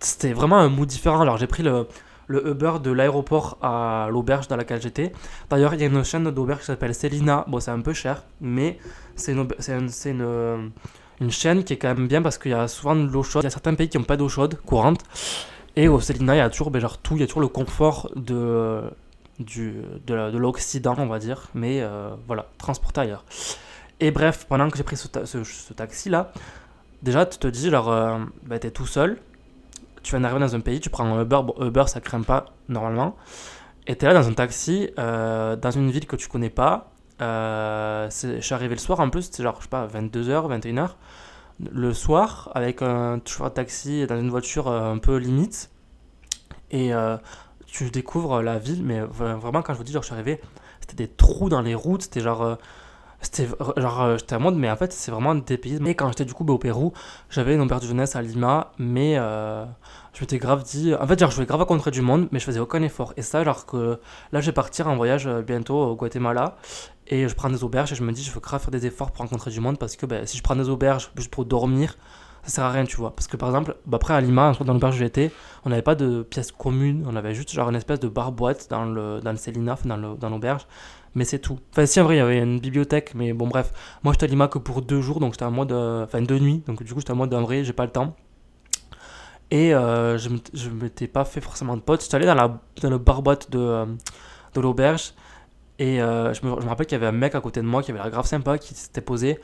c'était 0.00 0.32
vraiment 0.32 0.58
un 0.58 0.68
mood 0.68 0.88
différent. 0.88 1.20
Alors 1.20 1.38
j'ai 1.38 1.46
pris 1.46 1.62
le, 1.62 1.86
le 2.28 2.46
Uber 2.46 2.74
de 2.82 2.90
l'aéroport 2.92 3.58
à 3.62 4.08
l'auberge 4.10 4.46
dans 4.48 4.56
laquelle 4.56 4.80
j'étais. 4.80 5.12
D'ailleurs, 5.50 5.74
il 5.74 5.80
y 5.80 5.82
a 5.82 5.86
une 5.86 6.04
chaîne 6.04 6.30
d'auberge 6.30 6.60
qui 6.60 6.66
s'appelle 6.66 6.94
Selina. 6.94 7.44
Bon, 7.48 7.58
c'est 7.58 7.70
un 7.70 7.80
peu 7.80 7.94
cher, 7.94 8.22
mais 8.40 8.78
c'est 9.16 9.32
une, 9.32 9.48
une, 11.20 11.30
chaîne 11.30 11.64
qui 11.64 11.72
est 11.72 11.76
quand 11.78 11.94
même 11.94 12.06
bien 12.06 12.22
parce 12.22 12.38
qu'il 12.38 12.52
y 12.52 12.54
a 12.54 12.68
souvent 12.68 12.94
de 12.94 13.08
l'eau 13.10 13.22
chaude. 13.22 13.42
Il 13.42 13.46
y 13.46 13.48
a 13.48 13.50
certains 13.50 13.74
pays 13.74 13.88
qui 13.88 13.98
n'ont 13.98 14.04
pas 14.04 14.16
d'eau 14.16 14.28
chaude 14.28 14.56
courante. 14.64 15.00
Et 15.74 15.88
au 15.88 16.00
Selina, 16.00 16.34
il 16.34 16.38
y 16.38 16.40
a 16.40 16.50
toujours 16.50 16.70
ben, 16.70 16.80
genre, 16.80 16.98
tout, 16.98 17.14
il 17.14 17.20
y 17.20 17.22
a 17.22 17.26
toujours 17.26 17.42
le 17.42 17.48
confort 17.48 18.10
de, 18.14 18.82
l'Occident, 20.38 20.94
on 20.98 21.06
va 21.06 21.18
dire. 21.18 21.48
Mais 21.54 21.80
euh, 21.80 22.10
voilà, 22.26 22.46
transporté 22.58 23.00
ailleurs. 23.00 23.24
Et 24.00 24.10
bref, 24.10 24.46
pendant 24.48 24.68
que 24.68 24.76
j'ai 24.76 24.84
pris 24.84 24.96
ce, 24.96 25.08
ce, 25.24 25.72
taxi-là, 25.72 26.32
déjà, 27.02 27.24
tu 27.26 27.38
te 27.38 27.46
dis, 27.46 27.70
genre, 27.70 27.90
euh, 27.90 28.18
ben, 28.44 28.58
t'es 28.58 28.70
tout 28.70 28.86
seul 28.86 29.18
tu 30.02 30.10
viens 30.10 30.20
d'arriver 30.20 30.40
dans 30.40 30.54
un 30.54 30.60
pays, 30.60 30.80
tu 30.80 30.90
prends 30.90 31.04
un 31.04 31.22
Uber, 31.22 31.40
Uber 31.60 31.84
ça 31.86 32.00
craint 32.00 32.22
pas 32.22 32.46
normalement, 32.68 33.16
et 33.86 33.96
tu 33.96 34.04
es 34.04 34.08
là 34.08 34.14
dans 34.14 34.28
un 34.28 34.32
taxi, 34.32 34.90
euh, 34.98 35.56
dans 35.56 35.70
une 35.70 35.90
ville 35.90 36.06
que 36.06 36.16
tu 36.16 36.28
connais 36.28 36.50
pas. 36.50 36.92
Euh, 37.20 38.08
je 38.10 38.40
suis 38.40 38.54
arrivé 38.54 38.74
le 38.74 38.80
soir 38.80 39.00
en 39.00 39.10
plus, 39.10 39.22
c'était 39.22 39.42
genre, 39.42 39.56
je 39.58 39.64
sais 39.64 39.68
pas, 39.68 39.86
22h, 39.86 40.60
21h, 40.60 40.90
le 41.72 41.92
soir, 41.92 42.50
avec 42.54 42.82
un 42.82 43.20
chauffeur 43.24 43.50
de 43.50 43.54
taxi 43.54 44.06
dans 44.06 44.18
une 44.18 44.30
voiture 44.30 44.68
euh, 44.68 44.92
un 44.92 44.98
peu 44.98 45.16
limite, 45.16 45.70
et 46.70 46.92
tu 47.66 47.90
découvres 47.90 48.42
la 48.42 48.58
ville, 48.58 48.82
mais 48.82 49.00
vraiment, 49.00 49.62
quand 49.62 49.72
je 49.72 49.78
vous 49.78 49.84
dis, 49.84 49.92
genre, 49.92 50.02
je 50.02 50.08
suis 50.08 50.14
arrivé, 50.14 50.40
c'était 50.80 50.96
des 50.96 51.08
trous 51.08 51.48
dans 51.48 51.62
les 51.62 51.74
routes, 51.74 52.02
c'était 52.02 52.20
genre 52.20 52.58
c'était 53.20 53.48
genre 53.76 54.16
j'étais 54.16 54.34
à 54.34 54.38
mode 54.38 54.54
mais 54.54 54.70
en 54.70 54.76
fait 54.76 54.92
c'est 54.92 55.10
vraiment 55.10 55.32
un 55.32 55.36
dépaysement 55.36 55.88
et 55.88 55.94
quand 55.96 56.08
j'étais 56.08 56.24
du 56.24 56.34
coup 56.34 56.44
bah, 56.44 56.52
au 56.52 56.58
Pérou 56.58 56.92
j'avais 57.30 57.56
une 57.56 57.66
père 57.66 57.80
de 57.80 57.86
jeunesse 57.86 58.14
à 58.14 58.22
Lima 58.22 58.72
mais 58.78 59.18
je 60.18 60.24
m'étais 60.24 60.38
grave 60.38 60.64
dit. 60.64 60.94
En 60.94 61.06
fait, 61.06 61.16
genre, 61.16 61.30
je 61.30 61.36
voulais 61.36 61.46
grave 61.46 61.60
rencontrer 61.60 61.92
du 61.92 62.00
monde, 62.00 62.28
mais 62.32 62.40
je 62.40 62.44
faisais 62.44 62.58
aucun 62.58 62.82
effort. 62.82 63.12
Et 63.16 63.22
ça, 63.22 63.38
alors 63.38 63.66
que 63.66 64.00
là, 64.32 64.40
je 64.40 64.46
vais 64.46 64.52
partir 64.52 64.88
en 64.88 64.96
voyage 64.96 65.28
euh, 65.28 65.42
bientôt 65.42 65.76
au 65.76 65.94
Guatemala. 65.94 66.56
Et 67.06 67.28
je 67.28 67.34
prends 67.36 67.48
des 67.50 67.62
auberges 67.62 67.92
et 67.92 67.94
je 67.94 68.02
me 68.02 68.10
dis, 68.10 68.24
je 68.24 68.32
veux 68.32 68.40
grave 68.40 68.60
faire 68.60 68.72
des 68.72 68.84
efforts 68.84 69.12
pour 69.12 69.22
rencontrer 69.22 69.52
du 69.52 69.60
monde 69.60 69.78
parce 69.78 69.94
que 69.94 70.06
ben, 70.06 70.26
si 70.26 70.36
je 70.36 70.42
prends 70.42 70.56
des 70.56 70.68
auberges 70.68 71.12
juste 71.16 71.30
pour 71.30 71.44
dormir, 71.44 71.96
ça 72.42 72.50
sert 72.50 72.64
à 72.64 72.70
rien, 72.70 72.84
tu 72.84 72.96
vois. 72.96 73.14
Parce 73.14 73.28
que 73.28 73.36
par 73.36 73.48
exemple, 73.48 73.76
bah, 73.86 73.96
après 73.96 74.12
à 74.12 74.20
Lima, 74.20 74.52
dans 74.60 74.72
l'auberge 74.72 74.96
où 74.96 74.98
j'étais, 74.98 75.30
on 75.64 75.70
n'avait 75.70 75.82
pas 75.82 75.94
de 75.94 76.22
pièces 76.22 76.50
communes, 76.50 77.06
on 77.08 77.14
avait 77.14 77.34
juste 77.34 77.52
genre 77.52 77.68
une 77.68 77.76
espèce 77.76 78.00
de 78.00 78.08
bar-boîte 78.08 78.68
dans 78.70 78.84
le, 78.84 79.20
dans 79.20 79.30
le 79.30 79.38
Célina, 79.38 79.78
dans 79.84 80.28
l'auberge, 80.28 80.66
mais 81.14 81.24
c'est 81.24 81.38
tout. 81.38 81.58
Enfin, 81.72 81.86
si 81.86 82.00
en 82.00 82.04
vrai, 82.04 82.16
il 82.16 82.18
y 82.18 82.20
avait 82.20 82.38
une 82.38 82.60
bibliothèque, 82.60 83.14
mais 83.14 83.32
bon, 83.32 83.46
bref. 83.46 83.72
Moi, 84.02 84.12
j'étais 84.12 84.24
à 84.24 84.28
Lima 84.28 84.48
que 84.48 84.58
pour 84.58 84.82
deux 84.82 85.00
jours, 85.00 85.20
donc 85.20 85.34
j'étais 85.34 85.44
en 85.44 85.50
mode. 85.50 85.72
Enfin, 85.72 86.22
deux 86.22 86.38
nuits, 86.38 86.62
donc 86.66 86.82
du 86.82 86.92
coup, 86.94 87.00
j'étais 87.00 87.12
en 87.12 87.16
mode 87.16 87.32
en 87.34 87.42
vrai, 87.42 87.64
j'ai 87.64 87.72
pas 87.72 87.84
le 87.84 87.92
temps. 87.92 88.14
Et 89.50 89.74
euh, 89.74 90.18
je 90.18 90.28
ne 90.28 90.74
m'étais 90.74 91.06
pas 91.06 91.24
fait 91.24 91.40
forcément 91.40 91.76
de 91.76 91.82
potes. 91.82 92.02
J'étais 92.02 92.16
allé 92.16 92.26
dans, 92.26 92.34
la, 92.34 92.60
dans 92.82 92.90
le 92.90 92.98
bar-boîte 92.98 93.50
de, 93.50 93.58
euh, 93.58 93.86
de 94.54 94.60
l'auberge. 94.60 95.14
Et 95.78 96.02
euh, 96.02 96.34
je, 96.34 96.44
me, 96.44 96.60
je, 96.60 96.64
me, 96.64 96.68
rappelle 96.68 96.86
qu'il 96.86 96.96
y 96.96 97.00
avait 97.00 97.06
un 97.06 97.12
mec 97.12 97.34
à 97.34 97.40
côté 97.40 97.60
de 97.60 97.66
moi 97.66 97.82
qui 97.82 97.90
avait 97.90 98.00
l'air 98.00 98.10
grave 98.10 98.26
sympa, 98.26 98.58
qui 98.58 98.74
s'était 98.74 99.00
posé 99.00 99.40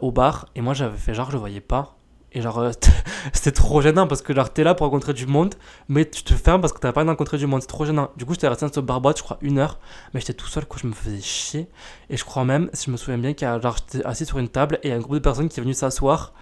au 0.00 0.10
bar. 0.10 0.46
Et 0.54 0.62
moi, 0.62 0.72
j'avais 0.72 0.96
fait 0.96 1.12
genre, 1.12 1.28
je 1.28 1.34
le 1.34 1.38
voyais 1.38 1.60
pas. 1.60 1.95
Et 2.36 2.42
genre, 2.42 2.58
euh, 2.58 2.70
c'était 3.32 3.50
trop 3.50 3.80
gênant 3.80 4.06
parce 4.06 4.20
que 4.20 4.34
genre, 4.34 4.52
t'es 4.52 4.62
là 4.62 4.74
pour 4.74 4.86
rencontrer 4.86 5.14
du 5.14 5.26
monde, 5.26 5.54
mais 5.88 6.04
tu 6.04 6.22
te 6.22 6.34
fermes 6.34 6.60
parce 6.60 6.74
que 6.74 6.78
t'as 6.78 6.92
pas 6.92 7.02
rencontrer 7.02 7.38
du 7.38 7.46
monde. 7.46 7.62
C'est 7.62 7.66
trop 7.66 7.86
gênant. 7.86 8.10
Du 8.16 8.26
coup, 8.26 8.34
j'étais 8.34 8.46
resté 8.46 8.66
dans 8.66 8.72
ce 8.72 8.80
barbotte, 8.80 9.16
je 9.16 9.22
crois, 9.22 9.38
une 9.40 9.58
heure, 9.58 9.78
mais 10.12 10.20
j'étais 10.20 10.34
tout 10.34 10.46
seul, 10.46 10.66
quoi. 10.66 10.78
Je 10.80 10.86
me 10.86 10.92
faisais 10.92 11.22
chier. 11.22 11.66
Et 12.10 12.18
je 12.18 12.24
crois 12.26 12.44
même, 12.44 12.68
si 12.74 12.86
je 12.86 12.90
me 12.90 12.98
souviens 12.98 13.16
bien, 13.16 13.32
qu'il 13.32 13.48
genre, 13.48 13.76
j'étais 13.78 14.06
assis 14.06 14.26
sur 14.26 14.36
une 14.36 14.50
table 14.50 14.78
et 14.82 14.88
il 14.88 14.90
y 14.90 14.92
a 14.92 14.96
un 14.96 15.00
groupe 15.00 15.14
de 15.14 15.20
personnes 15.20 15.48
qui 15.48 15.58
est 15.58 15.62
venu 15.62 15.72
s'asseoir. 15.72 16.34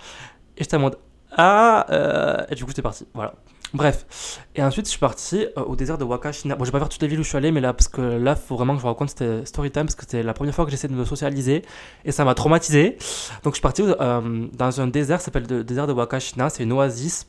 Et 0.56 0.64
j'étais 0.64 0.76
en 0.76 0.80
mode, 0.80 0.98
ah, 1.36 1.86
euh... 1.90 2.44
et 2.50 2.56
du 2.56 2.64
coup, 2.64 2.70
j'étais 2.70 2.82
parti. 2.82 3.06
Voilà. 3.14 3.34
Bref. 3.72 4.40
Et 4.54 4.62
ensuite, 4.62 4.86
je 4.86 4.90
suis 4.90 5.00
parti 5.00 5.46
euh, 5.58 5.62
au 5.62 5.74
désert 5.74 5.98
de 5.98 6.04
Wakashina. 6.04 6.54
Bon, 6.54 6.64
je 6.64 6.68
vais 6.68 6.72
pas 6.72 6.78
faire 6.78 6.88
toutes 6.88 7.02
les 7.02 7.08
villes 7.08 7.18
où 7.18 7.24
je 7.24 7.28
suis 7.28 7.36
allé, 7.36 7.50
mais 7.50 7.60
là, 7.60 7.72
parce 7.72 7.88
que 7.88 8.00
là, 8.00 8.36
faut 8.36 8.54
vraiment 8.54 8.74
que 8.74 8.78
je 8.78 8.82
vous 8.82 8.88
raconte 8.88 9.08
c'était 9.08 9.44
story 9.44 9.72
time, 9.72 9.84
parce 9.84 9.96
que 9.96 10.02
c'était 10.02 10.22
la 10.22 10.32
première 10.32 10.54
fois 10.54 10.64
que 10.64 10.70
j'essaie 10.70 10.86
de 10.86 10.94
me 10.94 11.04
socialiser, 11.04 11.62
et 12.04 12.12
ça 12.12 12.24
m'a 12.24 12.34
traumatisé. 12.34 12.98
Donc, 13.42 13.54
je 13.54 13.56
suis 13.56 13.62
parti 13.62 13.82
euh, 13.82 14.46
dans 14.52 14.80
un 14.80 14.86
désert, 14.86 15.20
ça 15.20 15.26
s'appelle 15.26 15.46
le 15.48 15.64
désert 15.64 15.88
de 15.88 15.92
Wakashina, 15.92 16.50
c'est 16.50 16.62
une 16.62 16.72
oasis 16.72 17.26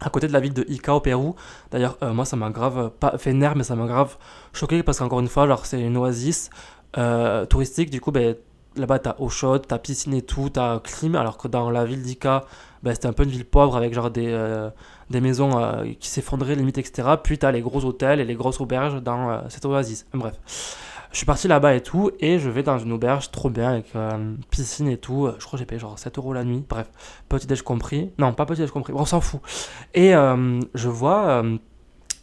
à 0.00 0.10
côté 0.10 0.28
de 0.28 0.32
la 0.32 0.40
ville 0.40 0.54
de 0.54 0.64
Ica 0.68 0.94
au 0.94 1.00
Pérou. 1.00 1.34
D'ailleurs, 1.70 1.96
euh, 2.02 2.12
moi, 2.12 2.24
ça 2.24 2.36
m'a 2.36 2.50
grave, 2.50 2.90
pas 3.00 3.18
fait 3.18 3.32
nerf, 3.32 3.56
mais 3.56 3.64
ça 3.64 3.74
m'a 3.74 3.86
grave 3.86 4.16
choqué, 4.52 4.84
parce 4.84 4.98
qu'encore 4.98 5.20
une 5.20 5.28
fois, 5.28 5.48
genre, 5.48 5.66
c'est 5.66 5.80
une 5.80 5.96
oasis 5.96 6.50
touristique, 7.48 7.90
du 7.90 8.00
coup, 8.00 8.12
ben, 8.12 8.36
là-bas, 8.76 9.00
t'as 9.00 9.16
eau 9.18 9.28
chaude, 9.28 9.64
t'as 9.66 9.78
piscine 9.78 10.14
et 10.14 10.22
tout, 10.22 10.50
t'as 10.50 10.78
clim, 10.78 11.16
alors 11.16 11.38
que 11.38 11.48
dans 11.48 11.70
la 11.70 11.84
ville 11.84 12.02
d'Ica, 12.02 12.44
ben, 12.82 12.94
c'était 12.94 13.08
un 13.08 13.12
peu 13.12 13.24
une 13.24 13.30
ville 13.30 13.46
pauvre 13.46 13.76
avec 13.76 13.94
genre 13.94 14.10
des 14.10 14.70
des 15.12 15.20
maisons 15.20 15.58
euh, 15.58 15.84
qui 16.00 16.08
s'effondraient 16.08 16.56
limite, 16.56 16.78
etc. 16.78 17.10
Puis 17.22 17.38
tu 17.38 17.46
as 17.46 17.52
les 17.52 17.60
gros 17.60 17.84
hôtels 17.84 18.20
et 18.20 18.24
les 18.24 18.34
grosses 18.34 18.60
auberges 18.60 19.00
dans 19.00 19.30
euh, 19.30 19.38
cette 19.48 19.64
oasis. 19.64 20.06
Bref. 20.12 20.34
Je 21.12 21.18
suis 21.18 21.26
parti 21.26 21.46
là-bas 21.46 21.74
et 21.74 21.82
tout, 21.82 22.10
et 22.20 22.38
je 22.38 22.48
vais 22.48 22.62
dans 22.62 22.78
une 22.78 22.90
auberge 22.90 23.30
trop 23.30 23.50
bien 23.50 23.72
avec 23.72 23.94
euh, 23.94 24.34
piscine 24.50 24.88
et 24.88 24.96
tout. 24.96 25.28
Je 25.38 25.44
crois 25.44 25.58
que 25.58 25.58
j'ai 25.58 25.66
payé 25.66 25.78
genre 25.78 25.98
7 25.98 26.16
euros 26.16 26.32
la 26.32 26.42
nuit. 26.42 26.64
Bref, 26.66 26.90
petit 27.28 27.46
déj 27.46 27.60
compris. 27.60 28.10
Non, 28.18 28.32
pas 28.32 28.46
petit 28.46 28.62
déj 28.62 28.70
compris. 28.70 28.94
on 28.96 29.04
s'en 29.04 29.20
fout. 29.20 29.40
Et 29.92 30.12
je 30.12 30.88
vois 30.88 31.44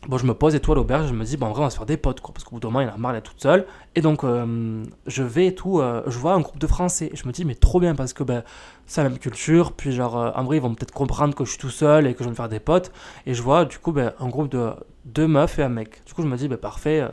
Bon, 0.08 0.18
je 0.18 0.25
me 0.25 0.34
pose 0.34 0.56
et 0.56 0.62
à 0.65 0.74
l'auberge, 0.74 1.10
je 1.10 1.13
me 1.13 1.25
dis, 1.25 1.36
bon, 1.36 1.48
en 1.48 1.51
vrai, 1.51 1.60
on 1.60 1.63
va 1.65 1.70
se 1.70 1.75
faire 1.75 1.86
des 1.86 1.98
potes, 1.98 2.22
quoi, 2.22 2.34
parce 2.34 2.46
qu'au 2.46 2.56
bout 2.56 2.62
d'un 2.62 2.70
moment, 2.70 2.79
il 2.79 2.88
a 2.88 2.96
marre 2.96 3.12
d'être 3.12 3.32
toute 3.32 3.41
seule. 3.41 3.65
Et 3.96 4.01
donc, 4.01 4.24
euh, 4.24 4.84
je 5.08 5.24
vais 5.24 5.48
et 5.48 5.56
tout, 5.56 5.79
euh, 5.79 6.01
je 6.08 6.18
vois 6.18 6.34
un 6.34 6.39
groupe 6.39 6.58
de 6.58 6.68
Français. 6.68 7.10
Et 7.12 7.18
je 7.18 7.27
me 7.27 7.34
dis, 7.34 7.44
mais 7.44 7.53
trop 7.53 7.82
bien, 7.82 7.96
parce 7.96 8.13
que 8.13 8.24
ben, 8.24 8.44
c'est 8.86 9.03
la 9.03 9.10
même 9.10 9.20
culture. 9.20 9.74
Puis, 9.74 9.91
genre, 9.91 10.18
euh, 10.18 10.32
en 10.36 10.44
vrai, 10.46 10.58
ils 10.58 10.62
vont 10.62 10.74
peut-être 10.74 10.94
comprendre 10.94 11.36
que 11.36 11.44
je 11.44 11.50
suis 11.50 11.60
tout 11.60 11.70
seul 11.70 12.08
et 12.08 12.13
que 12.13 12.20
je 12.20 12.24
vais 12.24 12.29
me 12.29 12.36
faire 12.36 12.50
des 12.50 12.62
potes. 12.62 12.94
Et 13.25 13.34
je 13.34 13.41
vois, 13.44 13.65
du 13.65 13.77
coup, 13.77 13.91
ben, 13.91 14.13
un 14.20 14.29
groupe 14.29 14.50
de 14.50 14.72
deux 15.03 15.27
meufs 15.27 15.60
et 15.60 15.63
un 15.63 15.70
mec. 15.70 16.01
Du 16.06 16.13
coup, 16.13 16.22
je 16.22 16.27
me 16.27 16.38
dis, 16.38 16.48
ben, 16.48 16.58
parfait, 16.58 17.06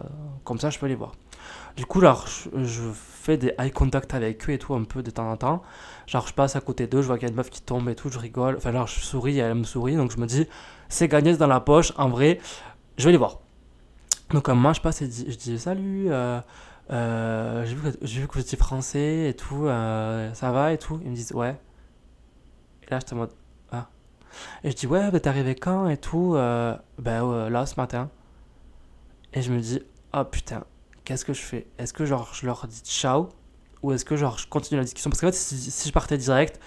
comme 0.45 0.59
ça, 0.59 0.71
je 0.71 0.79
peux 0.79 0.87
les 0.87 0.95
voir. 0.95 1.13
Du 1.77 1.85
coup, 1.85 2.01
genre, 2.01 2.25
je, 2.27 2.83
fais 2.95 3.37
des 3.37 3.53
eye 3.59 3.73
contact 3.73 4.15
avec 4.15 4.49
eux 4.49 4.53
et 4.53 4.59
tout, 4.59 4.75
un 4.75 4.85
peu 4.85 5.03
de 5.03 5.11
temps 5.11 5.31
en 5.31 5.37
temps. 5.37 5.63
Genre, 6.07 6.27
je 6.27 6.33
passe 6.33 6.55
à 6.55 6.61
côté 6.61 6.87
d'eux, 6.87 7.03
je 7.03 7.09
vois 7.09 7.19
qu'il 7.19 7.27
y 7.27 7.29
a 7.29 7.33
une 7.33 7.37
meuf 7.37 7.51
qui 7.51 7.61
tombe 7.61 7.89
et 7.89 7.95
tout, 7.95 8.09
je 8.09 8.19
rigole. 8.19 8.55
Enfin, 8.57 8.73
genre, 8.73 8.87
je 8.87 9.01
souris, 9.01 9.39
elle 9.39 9.55
me 9.57 9.65
sourit. 9.65 9.97
Donc, 9.97 10.13
je 10.13 10.19
me 10.19 10.27
dis, 10.27 10.47
c'est 10.89 11.09
gagné, 11.09 11.37
dans 11.37 11.49
la 11.49 11.61
poche. 11.61 11.93
En 11.97 12.09
vrai, 12.09 12.39
je 12.97 13.05
vais 13.05 13.13
les 13.13 13.19
voir. 13.19 13.41
Donc, 14.31 14.49
moi, 14.49 14.73
je 14.73 14.81
passe 14.81 15.03
et 15.03 15.11
je 15.11 15.37
dis 15.37 15.59
Salut, 15.59 16.07
euh, 16.11 16.41
euh, 16.91 17.65
j'ai 18.03 18.21
vu, 18.21 18.29
que 18.29 18.35
vous 18.35 18.41
étiez 18.41 18.59
français 18.59 19.29
et 19.29 19.35
tout, 19.35 19.67
euh, 19.67 20.33
ça 20.35 20.51
va 20.51 20.73
et 20.73 20.79
tout. 20.79 21.01
Ils 21.05 21.11
me 21.11 21.15
disent 21.15 21.33
Ouais. 21.33 21.57
Et 22.83 22.91
là, 22.91 22.99
j'étais 22.99 23.13
en 23.13 23.17
mode 23.17 23.33
Ah. 23.71 23.89
Et 24.65 24.71
je 24.71 24.77
dis 24.77 24.87
Ouais, 24.87 25.11
t'es 25.13 25.29
arrivé 25.29 25.55
quand 25.55 25.89
et 25.89 25.97
tout 25.97 26.33
Ben 26.99 27.49
là, 27.49 27.67
ce 27.67 27.75
matin. 27.77 28.11
Et 29.33 29.43
je 29.43 29.53
me 29.53 29.61
dis 29.61 29.81
Oh 30.15 30.25
putain, 30.25 30.65
qu'est-ce 31.05 31.25
que 31.25 31.33
je 31.33 31.43
fais? 31.43 31.67
Est-ce 31.79 31.93
que 31.93 32.05
genre 32.05 32.31
je 32.35 32.47
leur 32.47 32.67
dis 32.67 32.81
ciao? 32.81 33.29
Ou 33.83 33.93
est-ce 33.93 34.05
que 34.05 34.17
genre 34.17 34.39
je 34.39 34.49
continue 34.49 34.79
la 34.79 34.85
discussion? 34.85 35.11
Parce 35.11 35.21
qu'en 35.21 35.29
fait, 35.29 35.35
si 35.35 35.89
je 35.89 35.93
partais 35.93 36.19
direct, 36.19 36.59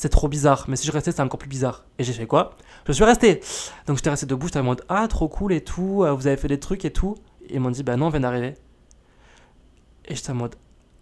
c'est 0.00 0.08
trop 0.08 0.28
bizarre. 0.28 0.64
Mais 0.66 0.76
si 0.76 0.86
je 0.86 0.92
restais, 0.92 1.12
c'est 1.12 1.20
encore 1.20 1.38
plus 1.38 1.48
bizarre. 1.48 1.84
Et 1.98 2.04
j'ai 2.04 2.14
fait 2.14 2.26
quoi? 2.26 2.56
Je 2.86 2.92
suis 2.92 3.04
resté. 3.04 3.40
Donc 3.86 3.98
j'étais 3.98 4.08
resté 4.08 4.24
debout, 4.24 4.46
j'étais 4.46 4.58
en 4.58 4.62
mode 4.62 4.82
Ah, 4.88 5.06
trop 5.08 5.28
cool 5.28 5.52
et 5.52 5.60
tout, 5.60 6.04
euh, 6.04 6.12
vous 6.12 6.26
avez 6.26 6.38
fait 6.38 6.48
des 6.48 6.58
trucs 6.58 6.86
et 6.86 6.90
tout. 6.90 7.16
Et 7.50 7.56
ils 7.56 7.60
m'ont 7.60 7.70
dit 7.70 7.82
Bah 7.82 7.96
non, 7.98 8.06
on 8.06 8.08
vient 8.08 8.20
d'arriver. 8.20 8.54
Et 10.06 10.14
j'étais 10.14 10.30
en 10.30 10.36
mode 10.36 10.56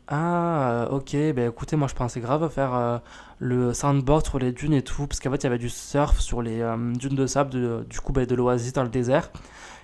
Ah, 0.08 0.70
euh, 0.70 0.88
ok, 0.88 1.16
bah 1.36 1.44
écoutez, 1.46 1.76
moi 1.76 1.86
je 1.86 1.94
pensais 1.94 2.18
grave 2.18 2.48
faire 2.50 2.74
euh, 2.74 2.98
le 3.38 3.72
sandboard 3.72 4.26
sur 4.26 4.40
les 4.40 4.50
dunes 4.50 4.74
et 4.74 4.82
tout. 4.82 5.06
Parce 5.06 5.20
qu'en 5.20 5.30
fait, 5.30 5.36
il 5.36 5.44
y 5.44 5.46
avait 5.46 5.58
du 5.58 5.68
surf 5.68 6.18
sur 6.18 6.42
les 6.42 6.58
dunes 6.98 7.14
de 7.14 7.26
sable 7.28 7.86
du 7.86 8.00
coup 8.00 8.12
bah, 8.12 8.26
de 8.26 8.34
l'oasis 8.34 8.72
dans 8.72 8.82
le 8.82 8.88
désert. 8.88 9.30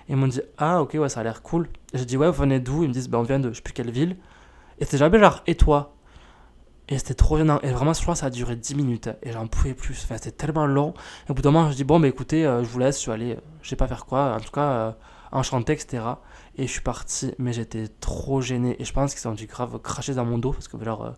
Et 0.09 0.11
ils 0.11 0.17
m'ont 0.17 0.27
dit 0.27 0.41
Ah, 0.57 0.81
ok, 0.81 0.97
ouais, 0.99 1.07
ça 1.07 1.21
a 1.21 1.23
l'air 1.23 1.41
cool. 1.41 1.69
J'ai 1.93 2.03
dit 2.03 2.17
Ouais, 2.17 2.27
vous 2.27 2.41
venez 2.41 2.59
d'où? 2.59 2.83
Ils 2.83 2.89
me 2.89 2.93
disent 2.93 3.07
Bah 3.07 3.17
on 3.19 3.23
vient 3.23 3.39
de 3.39 3.51
je 3.51 3.55
sais 3.55 3.61
plus 3.61 3.73
quelle 3.73 3.91
ville. 3.91 4.17
Et 4.79 4.83
c'était 4.83 4.97
jamais 4.97 5.19
genre 5.19 5.41
Et 5.47 5.55
toi? 5.55 5.94
Et 6.87 6.97
c'était 6.99 7.15
trop 7.15 7.37
gênant. 7.37 7.59
Et 7.63 7.71
vraiment, 7.71 7.93
je 7.93 8.01
crois 8.01 8.15
ça 8.15 8.27
a 8.27 8.29
duré 8.29 8.55
10 8.55 8.75
minutes. 8.75 9.09
Et 9.23 9.31
j'en 9.31 9.47
pouvais 9.47 9.73
plus. 9.73 9.99
Enfin, 10.03 10.15
c'était 10.17 10.31
tellement 10.31 10.67
long. 10.67 10.93
Et 11.27 11.31
au 11.31 11.33
bout 11.33 11.41
d'un 11.41 11.51
moment, 11.51 11.71
je 11.71 11.75
dis 11.75 11.83
Bon, 11.83 11.99
bah 11.99 12.07
écoutez, 12.07 12.45
euh, 12.45 12.63
je 12.63 12.69
vous 12.69 12.79
laisse. 12.79 12.97
Je 12.97 13.01
suis 13.01 13.11
allé, 13.11 13.33
euh, 13.33 13.39
je 13.61 13.69
sais 13.69 13.75
pas 13.75 13.87
faire 13.87 14.05
quoi. 14.05 14.35
En 14.35 14.39
tout 14.39 14.51
cas, 14.51 14.69
euh, 14.69 14.91
enchanté, 15.31 15.73
etc. 15.73 16.03
Et 16.57 16.67
je 16.67 16.71
suis 16.71 16.81
parti. 16.81 17.33
Mais 17.39 17.53
j'étais 17.53 17.87
trop 17.87 18.41
gêné. 18.41 18.75
Et 18.79 18.85
je 18.85 18.93
pense 18.93 19.15
qu'ils 19.15 19.27
ont 19.27 19.33
dû 19.33 19.47
grave 19.47 19.79
cracher 19.79 20.13
dans 20.13 20.25
mon 20.25 20.37
dos. 20.37 20.51
Parce 20.51 20.67
que, 20.67 20.83
genre, 20.83 21.13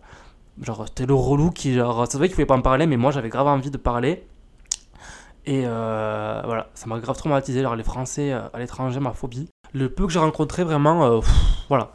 genre 0.62 0.86
c'était 0.88 1.06
le 1.06 1.14
relou 1.14 1.50
qui. 1.50 1.74
Genre, 1.74 2.06
c'est 2.10 2.16
vrai 2.16 2.28
qu'il 2.28 2.36
fallait 2.36 2.46
pas 2.46 2.56
me 2.56 2.62
parler. 2.62 2.86
Mais 2.86 2.96
moi, 2.96 3.10
j'avais 3.10 3.28
grave 3.28 3.46
envie 3.46 3.70
de 3.70 3.78
parler. 3.78 4.26
Et 5.44 5.62
voilà, 5.62 6.70
ça 6.74 6.86
m'a 6.86 6.98
grave 6.98 7.16
traumatisé. 7.16 7.62
Genre, 7.62 7.76
les 7.76 7.84
Français 7.84 8.32
à 8.32 8.58
l'étranger, 8.58 9.00
ma 9.00 9.12
phobie. 9.12 9.48
Le 9.74 9.90
peu 9.90 10.06
que 10.06 10.12
j'ai 10.12 10.18
rencontré, 10.18 10.64
vraiment, 10.64 11.20
voilà. 11.68 11.92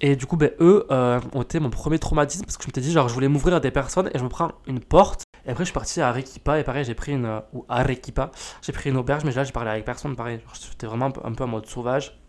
Et 0.00 0.14
du 0.14 0.26
coup, 0.26 0.36
ben, 0.36 0.50
eux 0.60 0.86
euh, 0.90 1.20
ont 1.32 1.42
été 1.42 1.58
mon 1.58 1.70
premier 1.70 1.98
traumatisme 1.98 2.44
parce 2.44 2.56
que 2.56 2.62
je 2.62 2.68
m'étais 2.68 2.80
dit, 2.80 2.92
genre, 2.92 3.08
je 3.08 3.14
voulais 3.14 3.28
m'ouvrir 3.28 3.56
à 3.56 3.60
des 3.60 3.72
personnes 3.72 4.10
et 4.14 4.18
je 4.18 4.22
me 4.22 4.28
prends 4.28 4.52
une 4.66 4.80
porte. 4.80 5.24
Et 5.44 5.50
après, 5.50 5.64
je 5.64 5.68
suis 5.68 5.74
parti 5.74 6.00
à 6.00 6.08
Arequipa 6.08 6.58
et 6.60 6.64
pareil, 6.64 6.84
j'ai 6.84 6.94
pris 6.94 7.12
une. 7.12 7.24
Euh, 7.24 7.40
ou 7.52 7.64
Arequipa, 7.68 8.30
j'ai 8.62 8.72
pris 8.72 8.90
une 8.90 8.96
auberge, 8.96 9.24
mais 9.24 9.32
là, 9.32 9.42
j'ai 9.42 9.52
parlé 9.52 9.70
avec 9.70 9.84
personne, 9.84 10.14
pareil. 10.14 10.40
J'étais 10.70 10.86
vraiment 10.86 11.06
un 11.24 11.32
peu, 11.32 11.44
en 11.44 11.48
mode 11.48 11.66
sauvage. 11.66 12.20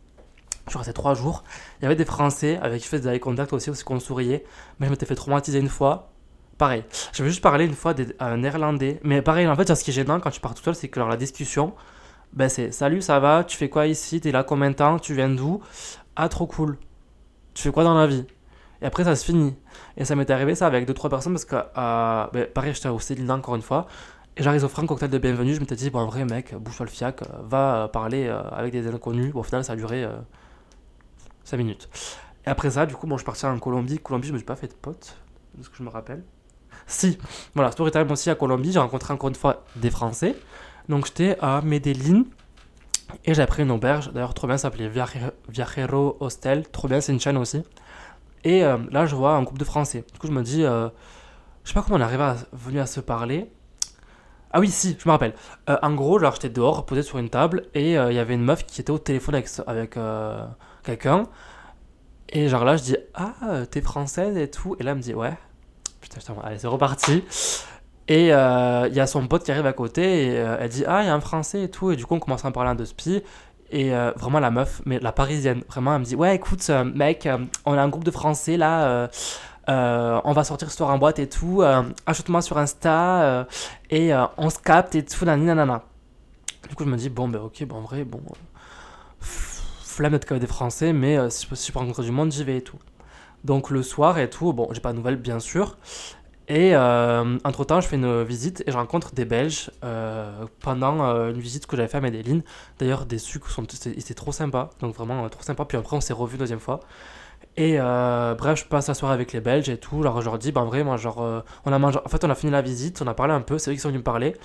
Je 0.66 0.72
suis 0.72 0.78
resté 0.78 0.94
trois 0.94 1.14
jours. 1.14 1.44
Il 1.80 1.84
y 1.84 1.86
avait 1.86 1.96
des 1.96 2.06
Français 2.06 2.60
avec 2.62 2.80
qui 2.80 2.86
je 2.86 2.90
faisais 2.90 3.04
des 3.04 3.16
eye 3.16 3.20
contact 3.20 3.54
aussi, 3.54 3.70
aussi 3.70 3.84
qu'on 3.84 4.00
souriait. 4.00 4.46
Mais 4.80 4.88
je 4.88 4.92
m'étais 4.92 5.06
fait 5.06 5.16
traumatiser 5.16 5.60
une 5.60 5.70
fois. 5.70 6.12
Pareil. 6.58 6.84
J'avais 7.14 7.30
juste 7.30 7.42
parlé 7.42 7.66
une 7.66 7.74
fois 7.74 7.94
à 8.20 8.28
un 8.28 8.38
néerlandais. 8.38 9.00
Mais 9.04 9.22
pareil, 9.22 9.48
en 9.48 9.56
fait, 9.56 9.74
ce 9.74 9.84
qui 9.84 9.92
est 9.92 9.94
gênant 9.94 10.20
quand 10.20 10.32
tu 10.32 10.42
pars 10.42 10.54
tout 10.54 10.64
seul, 10.64 10.76
c'est 10.76 10.90
que 10.90 11.00
la 11.00 11.18
discussion, 11.18 11.74
ben 12.34 12.50
c'est 12.50 12.72
salut, 12.72 13.02
ça 13.02 13.20
va, 13.20 13.44
tu 13.44 13.58
fais 13.58 13.70
quoi 13.70 13.88
ici, 13.88 14.22
t'es 14.22 14.32
là 14.32 14.44
combien 14.44 14.70
de 14.70 14.76
temps, 14.76 15.00
tu 15.00 15.16
viens 15.16 15.30
d'où 15.30 15.62
Ah, 16.16 16.30
trop 16.30 16.46
cool 16.48 16.78
tu 17.60 17.68
fais 17.68 17.74
quoi 17.74 17.84
dans 17.84 17.94
la 17.94 18.08
vie? 18.08 18.26
Et 18.82 18.86
après, 18.86 19.04
ça 19.04 19.18
se 19.18 19.26
finit. 19.26 19.54
Et 19.98 20.06
ça 20.06 20.16
m'est 20.16 20.30
arrivé 20.32 20.56
ça 20.56 20.66
avec 20.66 20.86
deux 20.86 20.94
trois 20.94 21.10
personnes 21.10 21.34
parce 21.34 21.44
que, 21.44 21.58
euh, 21.58 22.28
ben, 22.32 22.48
pareil, 22.54 22.74
j'étais 22.74 22.88
au 22.88 23.00
Céline 23.00 23.30
encore 23.32 23.56
une 23.56 23.62
fois. 23.62 23.88
Et 24.38 24.44
j'arrive 24.44 24.64
au 24.64 24.70
franc 24.70 24.86
cocktail 24.86 25.10
de 25.10 25.18
bienvenue. 25.18 25.54
Je 25.54 25.60
m'étais 25.60 25.76
dit, 25.76 25.90
bon, 25.90 26.00
en 26.00 26.06
vrai, 26.06 26.24
mec, 26.24 26.56
bouge-toi 26.56 26.86
le 26.86 26.90
fiac, 26.90 27.22
euh, 27.22 27.26
va 27.44 27.76
euh, 27.76 27.88
parler 27.90 28.28
euh, 28.28 28.42
avec 28.52 28.72
des 28.72 28.88
inconnus. 28.88 29.34
Au 29.36 29.44
final, 29.44 29.66
ça 29.66 29.74
a 29.74 29.76
duré 29.76 30.08
5 31.44 31.58
minutes. 31.58 31.90
Et 32.46 32.50
après 32.50 32.72
ça, 32.72 32.86
du 32.86 32.96
coup, 32.96 33.08
bon, 33.08 33.18
je 33.18 33.24
suis 33.24 33.26
parti 33.26 33.46
en 33.46 33.60
Colombie. 33.60 34.00
Colombie, 34.00 34.30
je 34.30 34.34
me 34.34 34.38
suis 34.38 34.46
pas 34.46 34.56
fait 34.56 34.70
de 34.70 34.74
potes, 34.74 35.18
de 35.56 35.64
ce 35.64 35.70
que 35.70 35.76
je 35.76 35.84
me 35.84 35.90
rappelle. 35.90 36.24
Si, 36.88 37.18
voilà, 37.56 37.72
story 37.72 37.92
time 37.92 38.10
aussi 38.10 38.30
à 38.30 38.36
Colombie. 38.36 38.72
J'ai 38.72 38.80
rencontré 38.80 39.14
encore 39.14 39.28
une 39.28 39.36
fois 39.36 39.66
des 39.76 39.92
Français. 39.92 40.38
Donc, 40.88 41.08
j'étais 41.08 41.36
à 41.42 41.60
Medellín. 41.62 42.24
Et 43.26 43.34
j'ai 43.34 43.46
pris 43.46 43.64
une 43.64 43.72
auberge, 43.72 44.12
d'ailleurs 44.12 44.34
trop 44.34 44.48
bien, 44.48 44.58
ça 44.58 44.64
s'appelait 44.64 44.90
Viajero 45.50 46.18
Hostel, 46.20 46.68
trop 46.70 46.88
bien, 46.88 47.02
c'est 47.02 47.12
une 47.12 47.20
chaîne 47.20 47.38
aussi. 47.38 47.64
Et 48.44 48.64
euh, 48.64 48.78
là, 48.92 49.06
je 49.06 49.16
vois 49.16 49.34
un 49.34 49.44
groupe 49.44 49.58
de 49.58 49.66
Français. 49.66 50.06
Du 50.14 50.20
coup, 50.20 50.28
je 50.28 50.32
me 50.32 50.44
dis, 50.44 50.64
euh, 50.64 50.90
je 51.64 51.70
sais 51.70 51.74
pas 51.74 51.82
comment 51.82 51.98
on 51.98 52.00
est 52.00 52.04
arrivé 52.04 52.24
à, 52.24 52.38
venu 52.54 52.80
à 52.80 52.86
se 52.86 53.00
parler. 53.00 53.52
Ah 54.52 54.60
oui, 54.60 54.70
si, 54.70 54.98
je 54.98 55.08
me 55.08 55.12
rappelle. 55.12 55.34
Euh, 55.70 55.78
en 55.82 55.94
gros, 55.94 56.20
genre, 56.20 56.34
j'étais 56.34 56.50
dehors, 56.50 56.86
posé 56.86 57.04
sur 57.04 57.18
une 57.18 57.30
table, 57.30 57.68
et 57.74 57.94
il 57.94 58.14
y 58.14 58.20
avait 58.20 58.34
une 58.34 58.44
meuf 58.44 58.66
qui 58.66 58.82
était 58.82 58.92
au 58.92 59.00
téléphone 59.00 59.36
avec, 59.36 59.50
avec 59.68 59.98
quelqu'un. 60.84 61.24
Et 62.30 62.48
genre 62.48 62.64
là, 62.64 62.78
je 62.78 62.84
dis, 62.84 62.98
ah, 63.16 63.66
t'es 63.70 63.82
française 63.82 64.38
et 64.38 64.50
tout. 64.50 64.76
Et 64.80 64.84
là, 64.84 64.92
elle 64.92 64.98
me 64.98 65.02
dit, 65.02 65.14
ouais. 65.14 65.38
Putain, 66.02 66.20
putain, 66.20 66.36
allez, 66.44 66.60
c'est 66.60 66.68
reparti. 66.68 67.24
Et 68.10 68.34
euh, 68.34 68.88
il 68.90 68.96
y 68.96 69.00
a 69.00 69.06
son 69.06 69.28
pote 69.28 69.44
qui 69.44 69.52
arrive 69.52 69.68
à 69.68 69.74
côté 69.74 70.26
et 70.26 70.40
euh, 70.40 70.58
elle 70.60 70.70
dit 70.70 70.84
Ah, 70.88 71.04
il 71.04 71.06
y 71.06 71.10
a 71.10 71.14
un 71.14 71.22
français 71.22 71.64
et 71.64 71.70
tout. 71.70 71.92
Et 71.92 71.96
du 71.96 72.08
coup, 72.08 72.16
on 72.16 72.20
commence 72.20 72.44
à 72.44 72.48
en 72.48 72.52
parler 72.52 72.76
de 72.76 72.84
spi. 72.84 73.22
Et 73.72 73.94
euh, 73.94 74.12
vraiment 74.18 74.40
la 74.40 74.50
meuf, 74.50 74.82
mais 74.86 75.00
la 75.00 75.12
parisienne, 75.12 75.64
vraiment, 75.70 75.94
elle 75.94 76.00
me 76.00 76.06
dit 76.06 76.16
Ouais, 76.16 76.36
écoute, 76.36 76.68
mec, 76.96 77.30
on 77.66 77.74
a 77.74 77.82
un 77.82 77.88
groupe 77.88 78.04
de 78.04 78.12
français 78.12 78.58
là, 78.58 79.08
on 79.68 80.34
va 80.34 80.44
sortir 80.44 80.72
ce 80.72 80.78
soir 80.78 80.90
en 80.90 80.98
boîte 80.98 81.20
et 81.20 81.30
tout, 81.30 81.62
ajoute-moi 82.08 82.42
sur 82.42 82.58
Insta 82.58 83.48
et 83.92 84.12
on 84.38 84.50
se 84.50 84.58
capte 84.58 84.96
et 84.96 85.06
tout, 85.06 85.24
nanana. 85.24 85.84
Du 86.68 86.74
coup, 86.74 86.84
je 86.84 86.90
me 86.90 86.98
dis 86.98 87.10
Bon, 87.10 87.28
ben 87.28 87.42
ok, 87.42 87.64
bon, 87.66 87.76
en 87.76 87.82
vrai, 87.82 88.06
bon, 88.06 88.24
flemme 89.20 90.14
d'être 90.14 90.26
qu'avec 90.26 90.42
des 90.42 90.48
français, 90.48 90.92
mais 90.92 91.30
si 91.30 91.48
je 91.48 91.72
peux 91.72 91.78
rencontrer 91.78 92.02
du 92.02 92.12
monde, 92.12 92.32
j'y 92.32 92.44
vais 92.44 92.58
et 92.58 92.64
tout. 92.64 92.80
Donc 93.44 93.70
le 93.70 93.84
soir 93.84 94.18
et 94.18 94.32
tout, 94.32 94.52
bon, 94.52 94.68
j'ai 94.72 94.82
pas 94.82 94.94
de 94.94 94.98
nouvelles 94.98 95.16
bien 95.16 95.40
sûr. 95.40 95.78
Et 96.50 96.76
euh, 96.76 97.38
entre 97.44 97.64
temps, 97.64 97.80
je 97.80 97.88
fais 97.88 97.96
une 97.96 98.24
visite 98.24 98.64
et 98.66 98.72
je 98.72 98.76
rencontre 98.76 99.14
des 99.14 99.24
Belges 99.24 99.70
euh, 99.84 100.46
pendant 100.62 101.06
euh, 101.06 101.30
une 101.30 101.40
visite 101.40 101.68
que 101.68 101.78
j'avais 101.78 101.88
fait 101.88 101.98
à 101.98 102.02
Medellin. 102.02 102.40
D'ailleurs, 102.80 103.06
des 103.06 103.20
sucres 103.20 103.52
sont 103.52 103.66
c'était 103.70 104.16
trop 104.16 104.32
sympa, 104.32 104.72
donc 104.80 104.96
vraiment 104.96 105.30
trop 105.30 105.44
sympa. 105.44 105.64
Puis 105.66 105.78
après, 105.78 105.96
on 105.96 106.02
s'est 106.02 106.12
revu 106.14 106.34
une 106.34 106.40
deuxième 106.40 106.60
fois. 106.60 106.80
Et 107.56 107.78
bref, 107.78 108.60
je 108.60 108.66
passe 108.66 108.88
la 108.88 108.94
soirée 108.94 109.14
avec 109.14 109.34
les 109.34 109.42
Belges 109.42 109.70
et 109.70 109.78
tout. 109.78 110.00
Alors, 110.02 110.22
je 110.22 110.26
leur 110.26 110.40
dis, 110.40 110.52
ben, 110.52 110.62
en 110.62 110.66
vrai, 110.66 110.84
moi, 110.84 110.98
genre, 110.98 111.44
on 111.66 111.74
a 111.74 111.80
mangé. 111.80 112.00
En 112.04 112.10
fait, 112.10 112.24
on 112.24 112.30
a 112.30 112.36
fini 112.36 112.52
la 112.52 112.62
visite, 112.62 113.02
on 113.02 113.08
a 113.08 113.14
parlé 113.14 113.34
un 113.34 113.42
peu, 113.42 113.58
c'est 113.58 113.72
eux 113.72 113.74
qui 113.74 113.80
sont 113.80 113.90
venus 113.90 114.00
me 114.00 114.04
parler. 114.04 114.36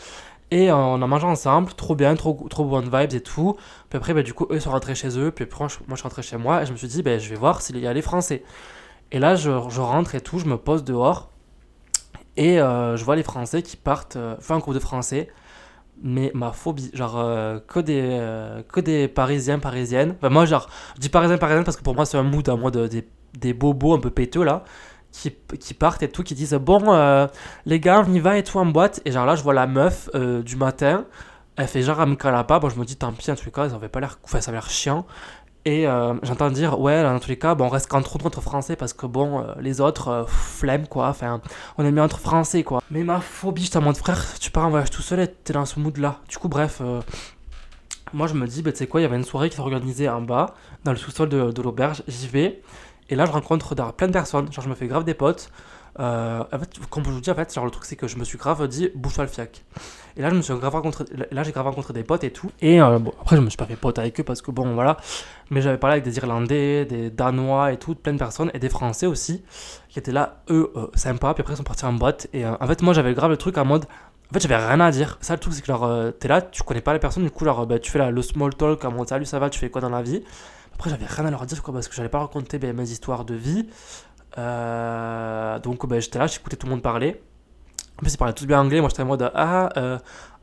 Et 0.50 0.70
on 0.72 1.00
a 1.00 1.06
mangé 1.06 1.26
ensemble, 1.26 1.72
trop 1.74 1.94
bien, 1.94 2.14
trop, 2.16 2.46
trop 2.50 2.64
bonnes 2.64 2.90
vibes 2.92 3.14
et 3.14 3.20
tout. 3.20 3.56
Puis 3.88 3.96
après, 3.96 4.14
ben, 4.14 4.22
du 4.22 4.34
coup, 4.34 4.46
eux 4.50 4.60
sont 4.60 4.70
rentrés 4.70 4.94
chez 4.94 5.18
eux. 5.18 5.30
Puis 5.30 5.44
après, 5.44 5.60
moi, 5.60 5.68
je 5.90 5.94
suis 5.96 6.02
rentré 6.02 6.22
chez 6.22 6.36
moi 6.36 6.62
et 6.62 6.66
je 6.66 6.72
me 6.72 6.76
suis 6.76 6.88
dit, 6.88 7.02
ben, 7.02 7.18
je 7.18 7.30
vais 7.30 7.36
voir 7.36 7.62
s'il 7.62 7.78
y 7.78 7.86
a 7.86 7.92
les 7.92 8.02
Français. 8.02 8.42
Et 9.12 9.18
là, 9.20 9.36
je 9.36 9.50
rentre 9.50 10.14
et 10.16 10.20
tout, 10.20 10.38
je 10.38 10.46
me 10.46 10.56
pose 10.56 10.84
dehors. 10.84 11.30
Et 12.36 12.60
euh, 12.60 12.96
je 12.96 13.04
vois 13.04 13.16
les 13.16 13.22
Français 13.22 13.62
qui 13.62 13.76
partent, 13.76 14.16
euh, 14.16 14.34
enfin 14.38 14.56
un 14.56 14.58
groupe 14.58 14.74
de 14.74 14.80
Français, 14.80 15.28
mais 16.02 16.32
ma 16.34 16.52
phobie, 16.52 16.90
genre 16.92 17.18
euh, 17.18 17.60
que, 17.66 17.78
des, 17.78 18.20
que 18.68 18.80
des 18.80 19.08
Parisiens, 19.08 19.58
Parisiennes. 19.58 20.16
Enfin, 20.18 20.30
moi, 20.30 20.44
genre, 20.44 20.68
je 20.96 21.00
dis 21.00 21.08
Parisiens, 21.08 21.38
Parisiennes 21.38 21.64
parce 21.64 21.76
que 21.76 21.82
pour 21.82 21.94
moi, 21.94 22.06
c'est 22.06 22.18
un 22.18 22.24
mood 22.24 22.48
à 22.48 22.56
moi 22.56 22.70
de, 22.70 22.88
des, 23.34 23.52
bobos 23.54 23.94
un 23.94 24.00
peu 24.00 24.10
péteux 24.10 24.42
là, 24.42 24.64
qui, 25.12 25.32
qui 25.60 25.74
partent 25.74 26.02
et 26.02 26.08
tout, 26.08 26.24
qui 26.24 26.34
disent 26.34 26.54
Bon, 26.54 27.28
les 27.66 27.80
gars, 27.80 28.04
on 28.06 28.12
y 28.12 28.18
va 28.18 28.36
et 28.38 28.42
tout 28.42 28.58
en 28.58 28.66
boîte. 28.66 29.00
Et 29.04 29.12
genre 29.12 29.26
là, 29.26 29.36
je 29.36 29.42
vois 29.42 29.54
la 29.54 29.68
meuf 29.68 30.10
du 30.14 30.56
matin, 30.56 31.06
elle 31.56 31.68
fait 31.68 31.82
genre, 31.82 32.02
elle 32.02 32.08
me 32.08 32.16
cala 32.16 32.42
pas. 32.42 32.58
Bon, 32.58 32.68
je 32.68 32.78
me 32.78 32.84
dis 32.84 32.96
Tant 32.96 33.12
pis, 33.12 33.26
tous 33.26 33.44
les 33.44 33.52
cas, 33.52 33.68
ça 33.68 33.76
avait 33.76 33.88
pas 33.88 34.00
l'air, 34.00 34.18
enfin, 34.24 34.40
ça 34.40 34.50
avait 34.50 34.58
l'air 34.58 34.68
chiant. 34.68 35.06
Et 35.66 35.86
euh, 35.86 36.14
j'entends 36.22 36.50
dire, 36.50 36.78
ouais, 36.78 37.02
dans 37.02 37.18
tous 37.18 37.30
les 37.30 37.38
cas, 37.38 37.54
bon, 37.54 37.64
on 37.64 37.68
reste 37.70 37.86
qu'entre 37.86 38.18
nous, 38.18 38.26
entre 38.26 38.42
français, 38.42 38.76
parce 38.76 38.92
que 38.92 39.06
bon, 39.06 39.40
euh, 39.40 39.54
les 39.60 39.80
autres, 39.80 40.08
euh, 40.08 40.24
flemme, 40.26 40.86
quoi. 40.86 41.08
Enfin, 41.08 41.40
on 41.78 41.86
est 41.86 41.90
mis 41.90 42.00
entre 42.00 42.18
français, 42.18 42.62
quoi. 42.62 42.82
Mais 42.90 43.02
ma 43.02 43.20
phobie, 43.20 43.62
j'étais 43.62 43.78
en 43.78 43.82
mode, 43.82 43.96
frère, 43.96 44.22
tu 44.38 44.50
pars 44.50 44.66
en 44.66 44.70
voyage 44.70 44.90
tout 44.90 45.00
seul 45.00 45.20
et 45.20 45.28
t'es 45.28 45.54
dans 45.54 45.64
ce 45.64 45.80
mood-là. 45.80 46.20
Du 46.28 46.36
coup, 46.36 46.48
bref, 46.48 46.80
euh, 46.82 47.00
moi, 48.12 48.26
je 48.26 48.34
me 48.34 48.46
dis, 48.46 48.60
bah, 48.60 48.72
tu 48.72 48.78
sais 48.78 48.86
quoi, 48.86 49.00
il 49.00 49.04
y 49.04 49.06
avait 49.06 49.16
une 49.16 49.24
soirée 49.24 49.48
qui 49.48 49.56
s'est 49.56 49.62
organisée 49.62 50.06
en 50.06 50.20
bas, 50.20 50.54
dans 50.84 50.92
le 50.92 50.98
sous-sol 50.98 51.30
de, 51.30 51.50
de 51.50 51.62
l'auberge. 51.62 52.02
J'y 52.08 52.28
vais, 52.28 52.60
et 53.08 53.14
là, 53.14 53.24
je 53.24 53.32
rencontre 53.32 53.74
plein 53.92 54.08
de 54.08 54.12
personnes. 54.12 54.52
Genre, 54.52 54.64
je 54.64 54.68
me 54.68 54.74
fais 54.74 54.86
grave 54.86 55.04
des 55.04 55.14
potes. 55.14 55.50
Euh, 56.00 56.42
en 56.52 56.58
fait, 56.58 56.70
comme 56.90 57.04
je 57.04 57.10
vous 57.10 57.20
dis, 57.20 57.30
en 57.30 57.34
fait, 57.34 57.52
genre, 57.54 57.64
le 57.64 57.70
truc, 57.70 57.84
c'est 57.84 57.96
que 57.96 58.08
je 58.08 58.16
me 58.16 58.24
suis 58.24 58.38
grave 58.38 58.66
dit, 58.68 58.90
bouge-toi 58.94 59.24
le 59.24 59.30
fiac. 59.30 59.64
Et 60.16 60.22
là, 60.22 60.30
je 60.30 60.52
grave 60.54 60.72
j'ai 61.44 61.52
grave 61.52 61.66
rencontré 61.66 61.92
des 61.92 62.04
potes 62.04 62.24
et 62.24 62.32
tout. 62.32 62.50
Et 62.60 62.80
euh, 62.80 62.98
après, 63.20 63.36
je 63.36 63.40
me 63.40 63.48
suis 63.48 63.56
pas 63.56 63.66
fait 63.66 63.76
pote 63.76 63.98
avec 63.98 64.18
eux 64.20 64.24
parce 64.24 64.42
que 64.42 64.50
bon, 64.50 64.74
voilà. 64.74 64.96
Mais 65.50 65.60
j'avais 65.60 65.78
parlé 65.78 65.94
avec 65.94 66.04
des 66.04 66.16
Irlandais, 66.16 66.84
des 66.84 67.10
Danois 67.10 67.72
et 67.72 67.76
tout, 67.76 67.94
plein 67.94 68.12
de 68.12 68.18
personnes, 68.18 68.50
et 68.54 68.58
des 68.58 68.68
Français 68.68 69.06
aussi, 69.06 69.42
qui 69.88 69.98
étaient 69.98 70.12
là, 70.12 70.42
eux, 70.50 70.72
euh, 70.76 70.86
sympas. 70.94 71.34
Puis 71.34 71.42
après, 71.42 71.54
ils 71.54 71.56
sont 71.56 71.64
partis 71.64 71.84
en 71.84 71.92
boîte. 71.92 72.28
Et 72.32 72.46
en 72.46 72.66
fait, 72.66 72.82
moi, 72.82 72.94
j'avais 72.94 73.14
grave 73.14 73.30
le 73.30 73.36
truc 73.36 73.58
en 73.58 73.64
mode. 73.64 73.86
En 74.30 74.34
fait, 74.34 74.40
j'avais 74.40 74.56
rien 74.56 74.80
à 74.80 74.90
dire. 74.90 75.18
Ça, 75.20 75.34
le 75.34 75.40
truc, 75.40 75.54
c'est 75.54 75.60
que 75.60 75.66
genre, 75.66 75.88
t'es 76.18 76.28
là, 76.28 76.42
tu 76.42 76.62
connais 76.62 76.80
pas 76.80 76.92
les 76.92 76.98
personnes, 76.98 77.24
du 77.24 77.30
coup, 77.30 77.44
genre, 77.44 77.66
bah, 77.66 77.78
tu 77.78 77.90
fais 77.90 77.98
là, 77.98 78.10
le 78.10 78.22
small 78.22 78.54
talk, 78.54 78.84
en 78.84 78.92
mode 78.92 79.08
salut, 79.08 79.26
ça 79.26 79.38
va, 79.38 79.50
tu 79.50 79.58
fais 79.58 79.70
quoi 79.70 79.80
dans 79.80 79.90
la 79.90 80.02
vie? 80.02 80.22
Après, 80.74 80.90
j'avais 80.90 81.06
rien 81.06 81.26
à 81.26 81.30
leur 81.30 81.46
dire, 81.46 81.62
quoi, 81.62 81.72
parce 81.72 81.86
que 81.86 81.94
j'allais 81.94 82.08
pas 82.08 82.18
raconter 82.18 82.58
ben, 82.58 82.74
mes 82.74 82.90
histoires 82.90 83.24
de 83.24 83.34
vie. 83.34 83.66
Euh, 84.38 85.58
donc, 85.58 85.86
ben, 85.86 86.00
j'étais 86.00 86.18
là, 86.18 86.26
j'écoutais 86.26 86.56
tout 86.56 86.66
le 86.66 86.72
monde 86.72 86.82
parler. 86.82 87.20
En 87.98 88.02
plus, 88.02 88.14
ils 88.14 88.16
parlaient 88.16 88.34
tous 88.34 88.46
bien 88.46 88.60
anglais. 88.60 88.80
Moi, 88.80 88.88
j'étais 88.88 89.02
en 89.02 89.06
mode 89.06 89.30
Ah, 89.34 89.68
euh, 89.76 89.98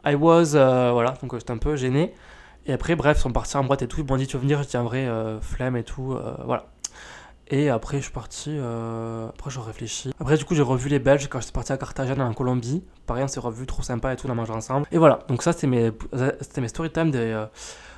I 0.06 0.15
was. 0.15 0.56
euh, 0.56 0.91
voilà, 0.93 1.15
donc 1.21 1.34
j'étais 1.38 1.51
un 1.51 1.58
peu 1.58 1.75
gêné. 1.75 2.13
Et 2.65 2.73
après, 2.73 2.95
bref, 2.95 3.17
ils 3.17 3.21
sont 3.21 3.32
partis 3.32 3.58
en 3.58 3.63
boîte 3.63 3.82
et 3.82 3.88
tout. 3.88 4.01
Ils 4.01 4.08
m'ont 4.08 4.17
dit 4.17 4.27
Tu 4.27 4.38
veux 4.38 4.41
venir 4.41 4.62
Je 4.63 4.67
dis 4.69 4.77
en 4.77 4.84
vrai, 4.84 5.08
flemme 5.41 5.75
et 5.75 5.84
tout. 5.84 6.17
voilà. 6.45 6.65
Et 7.54 7.69
après, 7.69 7.97
je 7.97 8.04
suis 8.04 8.12
parti. 8.13 8.58
Après, 9.30 9.49
je 9.49 9.60
réfléchis. 9.60 10.13
Après, 10.19 10.38
du 10.38 10.45
coup, 10.45 10.56
j'ai 10.56 10.62
revu 10.62 10.88
les 10.88 10.99
Belges 10.99 11.27
quand 11.27 11.39
j'étais 11.41 11.51
parti 11.51 11.73
à 11.73 11.77
Carthagène 11.77 12.21
en 12.21 12.34
Colombie. 12.34 12.84
Pareil, 13.08 13.23
on 13.23 13.27
s'est 13.27 13.39
revu 13.39 13.65
trop 13.65 13.82
sympa 13.82 14.13
et 14.13 14.15
tout, 14.15 14.27
on 14.27 14.32
a 14.32 14.36
mangé 14.36 14.54
ensemble. 14.54 14.86
Et 14.91 14.97
voilà, 14.99 15.19
donc 15.27 15.41
ça, 15.41 15.51
c'était 15.54 15.67
mes, 15.67 15.91
mes 16.58 16.67
story 16.67 16.91
time 16.91 17.10
de 17.12 17.47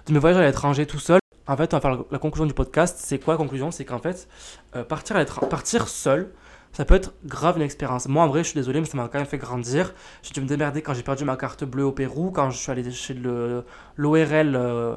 mes 0.10 0.20
voyages 0.20 0.40
à 0.40 0.44
l'étranger 0.44 0.86
tout 0.88 1.00
seul. 1.00 1.20
En 1.48 1.58
fait, 1.58 1.74
on 1.74 1.78
va 1.78 1.82
faire 1.82 1.98
la- 2.12 2.20
conclusion 2.20 2.46
du 2.46 2.54
podcast. 2.54 2.98
C'est 3.00 3.20
quoi 3.20 3.34
la 3.34 3.38
conclusion? 3.38 3.70
C'est 3.72 3.86
qu'en 3.86 4.00
fait, 4.00 4.28
euh, 4.76 4.84
partir, 4.84 5.18
l'étran- 5.18 5.46
partir 5.48 5.88
seul, 5.90 6.32
ça 6.72 6.86
peut 6.86 6.96
être 6.96 7.14
grave 7.26 7.58
une 7.58 7.64
expérience. 7.64 8.08
Moi, 8.08 8.24
en 8.24 8.28
vrai, 8.28 8.44
je 8.44 8.50
suis 8.50 8.58
désolé, 8.58 8.80
mais 8.80 8.86
ça 8.88 8.98
m'a 8.98 9.08
quand 9.10 9.20
même 9.20 9.28
fait 9.28 9.38
grandir. 9.38 9.94
J'ai 10.24 10.32
dû 10.34 10.42
me 10.42 10.48
démerder 10.48 10.82
quand 10.82 10.94
j'ai 10.94 11.04
perdu 11.04 11.26
ma 11.26 11.36
carte 11.36 11.64
bleue 11.66 11.84
au 11.86 11.92
Pérou, 11.92 12.32
quand 12.32 12.50
je 12.50 12.58
suis 12.58 12.72
allé 12.72 12.90
chez 12.92 13.14
l'ORL 13.14 14.56
euh, 14.56 14.96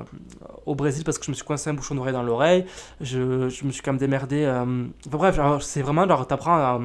au 0.66 0.74
Brésil 0.74 1.04
parce 1.04 1.18
que 1.18 1.24
je 1.26 1.30
me 1.30 1.34
suis 1.34 1.44
coincé 1.44 1.68
un 1.70 1.74
bouchon 1.74 1.94
d'oreille 1.94 2.12
dans 2.14 2.22
l'oreille. 2.22 2.64
Je, 3.00 3.48
je 3.48 3.64
me 3.64 3.70
suis 3.72 3.82
quand 3.82 3.92
même 3.92 3.98
démerdé. 3.98 4.44
euh, 4.44 4.84
Enfin 5.06 5.18
bref, 5.18 5.38
c'est 5.62 5.82
vraiment, 5.82 6.06
genre, 6.08 6.26
t'apprends 6.26 6.54
à, 6.56 6.80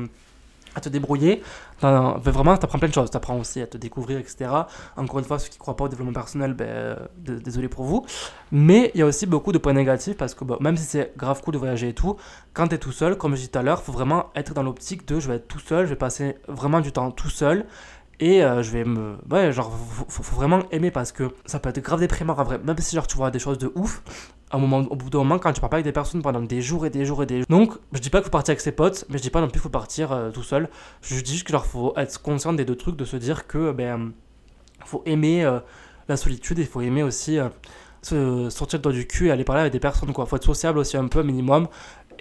à 0.76 0.82
te 0.82 0.90
débrouiller. 0.90 1.42
Vraiment, 1.82 2.58
t'apprends 2.58 2.80
plein 2.80 2.88
de 2.88 2.94
choses. 2.94 3.10
T'apprends 3.12 3.38
aussi 3.40 3.62
à 3.62 3.68
te 3.68 3.78
découvrir, 3.78 4.20
etc. 4.20 4.50
Encore 4.98 5.20
une 5.20 5.26
fois, 5.26 5.40
ceux 5.40 5.50
qui 5.50 5.58
croient 5.58 5.76
pas 5.76 5.86
au 5.86 5.88
développement 5.90 6.14
personnel, 6.14 6.54
ben, 6.54 6.68
euh, 6.68 6.96
désolé 7.26 7.68
pour 7.68 7.86
vous. 7.86 8.06
Mais 8.52 8.92
il 8.94 9.00
y 9.00 9.04
a 9.04 9.06
aussi 9.06 9.26
beaucoup 9.26 9.52
de 9.52 9.58
points 9.58 9.74
négatifs 9.74 10.18
parce 10.18 10.34
que 10.34 10.44
même 10.62 10.78
si 10.78 10.84
c'est 10.86 11.14
grave 11.18 11.42
cool 11.42 11.54
de 11.54 11.60
voyager 11.60 11.90
et 11.90 11.94
tout, 11.94 12.16
quand 12.54 12.68
tu 12.68 12.76
es 12.76 12.78
tout 12.78 12.92
seul, 12.92 13.18
comme 13.18 13.32
je 13.32 13.38
disais 13.38 13.50
tout 13.52 13.60
à 13.60 13.64
l'heure, 13.64 13.82
faut 13.82 13.92
vraiment 13.92 14.28
être 14.36 14.54
dans 14.54 14.64
l'optique 14.64 15.08
de 15.08 15.20
je 15.20 15.28
vais 15.28 15.36
être 15.38 15.48
tout 15.48 15.60
seul, 15.60 15.86
je 15.86 15.92
vais 15.92 15.96
passer 15.98 16.38
vraiment 16.48 16.80
du 16.82 16.92
temps 16.92 17.12
tout 17.12 17.30
seul 17.30 17.66
et 18.20 18.44
euh, 18.44 18.62
je 18.62 18.72
vais 18.72 18.84
me. 18.84 19.16
Ouais, 19.32 19.52
genre, 19.52 19.72
faut, 20.08 20.24
faut- 20.24 20.36
vraiment 20.36 20.60
aimer 20.72 20.92
parce 20.92 21.12
que 21.12 21.32
ça 21.46 21.60
peut 21.60 21.70
être 21.70 21.80
grave 21.82 22.00
déprimant 22.02 22.36
en 22.38 22.44
vrai. 22.44 22.60
Même 22.64 22.78
si 22.78 22.96
genre 22.96 23.08
tu 23.08 23.18
vois 23.18 23.32
des 23.32 23.40
choses 23.40 23.58
de 23.58 23.72
ouf, 23.76 24.04
un 24.52 24.60
moment, 24.60 24.80
au 24.80 24.96
bout 24.96 25.10
d'un 25.10 25.20
moment, 25.20 25.40
quand 25.40 25.54
tu 25.54 25.62
parles 25.62 25.70
pas 25.70 25.78
avec 25.78 25.86
des 25.86 25.92
personnes 25.92 26.22
pendant 26.22 26.42
des 26.42 26.62
jours 26.62 26.86
et 26.86 26.90
des 26.90 27.06
jours 27.06 27.24
et 27.24 27.26
des 27.26 27.38
jours. 27.40 27.48
Donc, 27.50 27.74
je 27.94 28.00
dis 28.00 28.10
pas 28.10 28.20
qu'il 28.20 28.26
faut 28.26 28.32
partir 28.32 28.52
avec 28.52 28.62
ses 28.62 28.72
potes, 28.72 29.06
mais 29.10 29.18
je 29.18 29.24
dis 29.24 29.30
pas 29.30 29.42
non 29.42 29.48
plus 29.48 29.54
qu'il 29.54 29.62
faut 29.62 29.70
partir 29.70 30.12
euh, 30.12 30.32
tout 30.32 30.44
seul. 30.44 30.70
Je 31.02 31.20
dis 31.22 31.34
juste 31.34 31.48
qu'il 31.48 31.58
faut 31.58 31.94
être 31.98 32.22
conscient 32.22 32.54
des 32.54 32.66
deux 32.66 32.76
trucs, 32.76 32.96
de 32.96 33.06
se 33.06 33.18
dire 33.18 33.48
que 33.48 33.72
ben 33.72 34.12
faut 34.86 35.04
aimer 35.06 35.46
euh, 35.46 35.60
la 36.08 36.18
solitude 36.18 36.60
et 36.60 36.64
il 36.64 36.68
faut 36.68 36.82
aimer 36.82 37.04
aussi 37.04 37.38
euh, 37.38 37.50
se 38.02 38.50
sortir 38.50 38.80
le 38.80 38.84
doigt 38.84 38.92
du 38.92 39.06
cul 39.06 39.28
et 39.28 39.32
aller 39.32 39.44
parler 39.44 39.62
avec 39.62 39.74
des 39.74 39.80
personnes 39.80 40.12
quoi. 40.12 40.26
Faut 40.26 40.36
être 40.36 40.44
sociable 40.44 40.80
aussi 40.80 40.98
un 40.98 41.08
peu 41.08 41.22
minimum. 41.22 41.68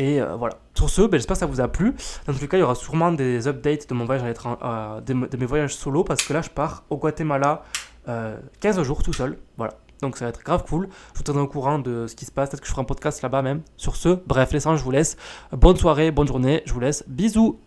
Et 0.01 0.21
euh, 0.21 0.35
voilà. 0.37 0.57
Sur 0.75 0.89
ce, 0.89 1.03
ben, 1.03 1.19
j'espère 1.19 1.35
que 1.35 1.41
ça 1.41 1.47
vous 1.47 1.61
a 1.61 1.69
plu. 1.69 1.95
Dans 2.27 2.33
tous 2.33 2.41
les 2.41 2.49
cas, 2.49 2.57
il 2.57 2.61
y 2.61 2.63
aura 2.63 2.75
sûrement 2.75 3.13
des 3.13 3.47
updates 3.49 3.89
de 3.89 3.95
mon 3.95 4.07
voyage 4.07 4.23
à 4.25 4.97
euh, 4.97 5.01
de, 5.01 5.13
mes 5.37 5.47
voyages 5.47 5.75
solo 5.75 6.05
parce 6.05 6.23
que 6.23 6.33
là, 6.33 6.41
je 6.41 6.49
pars 6.49 6.85
au 6.89 6.97
Guatemala 6.97 7.65
euh, 8.09 8.37
15 8.61 8.83
jours 8.83 9.03
tout 9.03 9.13
seul. 9.13 9.37
Voilà. 9.59 9.75
Donc 10.03 10.17
ça 10.17 10.25
va 10.25 10.31
être 10.31 10.43
grave 10.43 10.65
cool. 10.69 10.89
Je 11.13 11.19
vous 11.19 11.25
tiendrai 11.25 11.43
au 11.43 11.49
courant 11.49 11.79
de 11.79 12.07
ce 12.07 12.15
qui 12.15 12.25
se 12.25 12.33
passe. 12.33 12.51
Peut-être 12.51 12.61
que 12.61 12.67
je 12.67 12.73
ferai 12.73 12.83
un 12.83 12.85
podcast 12.85 13.23
là-bas 13.23 13.43
même. 13.43 13.63
Sur 13.77 13.97
ce, 13.97 14.21
bref, 14.27 14.53
les 14.53 14.61
je 14.61 14.83
vous 14.83 14.91
laisse. 14.91 15.17
Bonne 15.53 15.77
soirée, 15.77 16.11
bonne 16.11 16.29
journée. 16.29 16.63
Je 16.67 16.73
vous 16.73 16.81
laisse. 16.81 17.05
Bisous. 17.09 17.59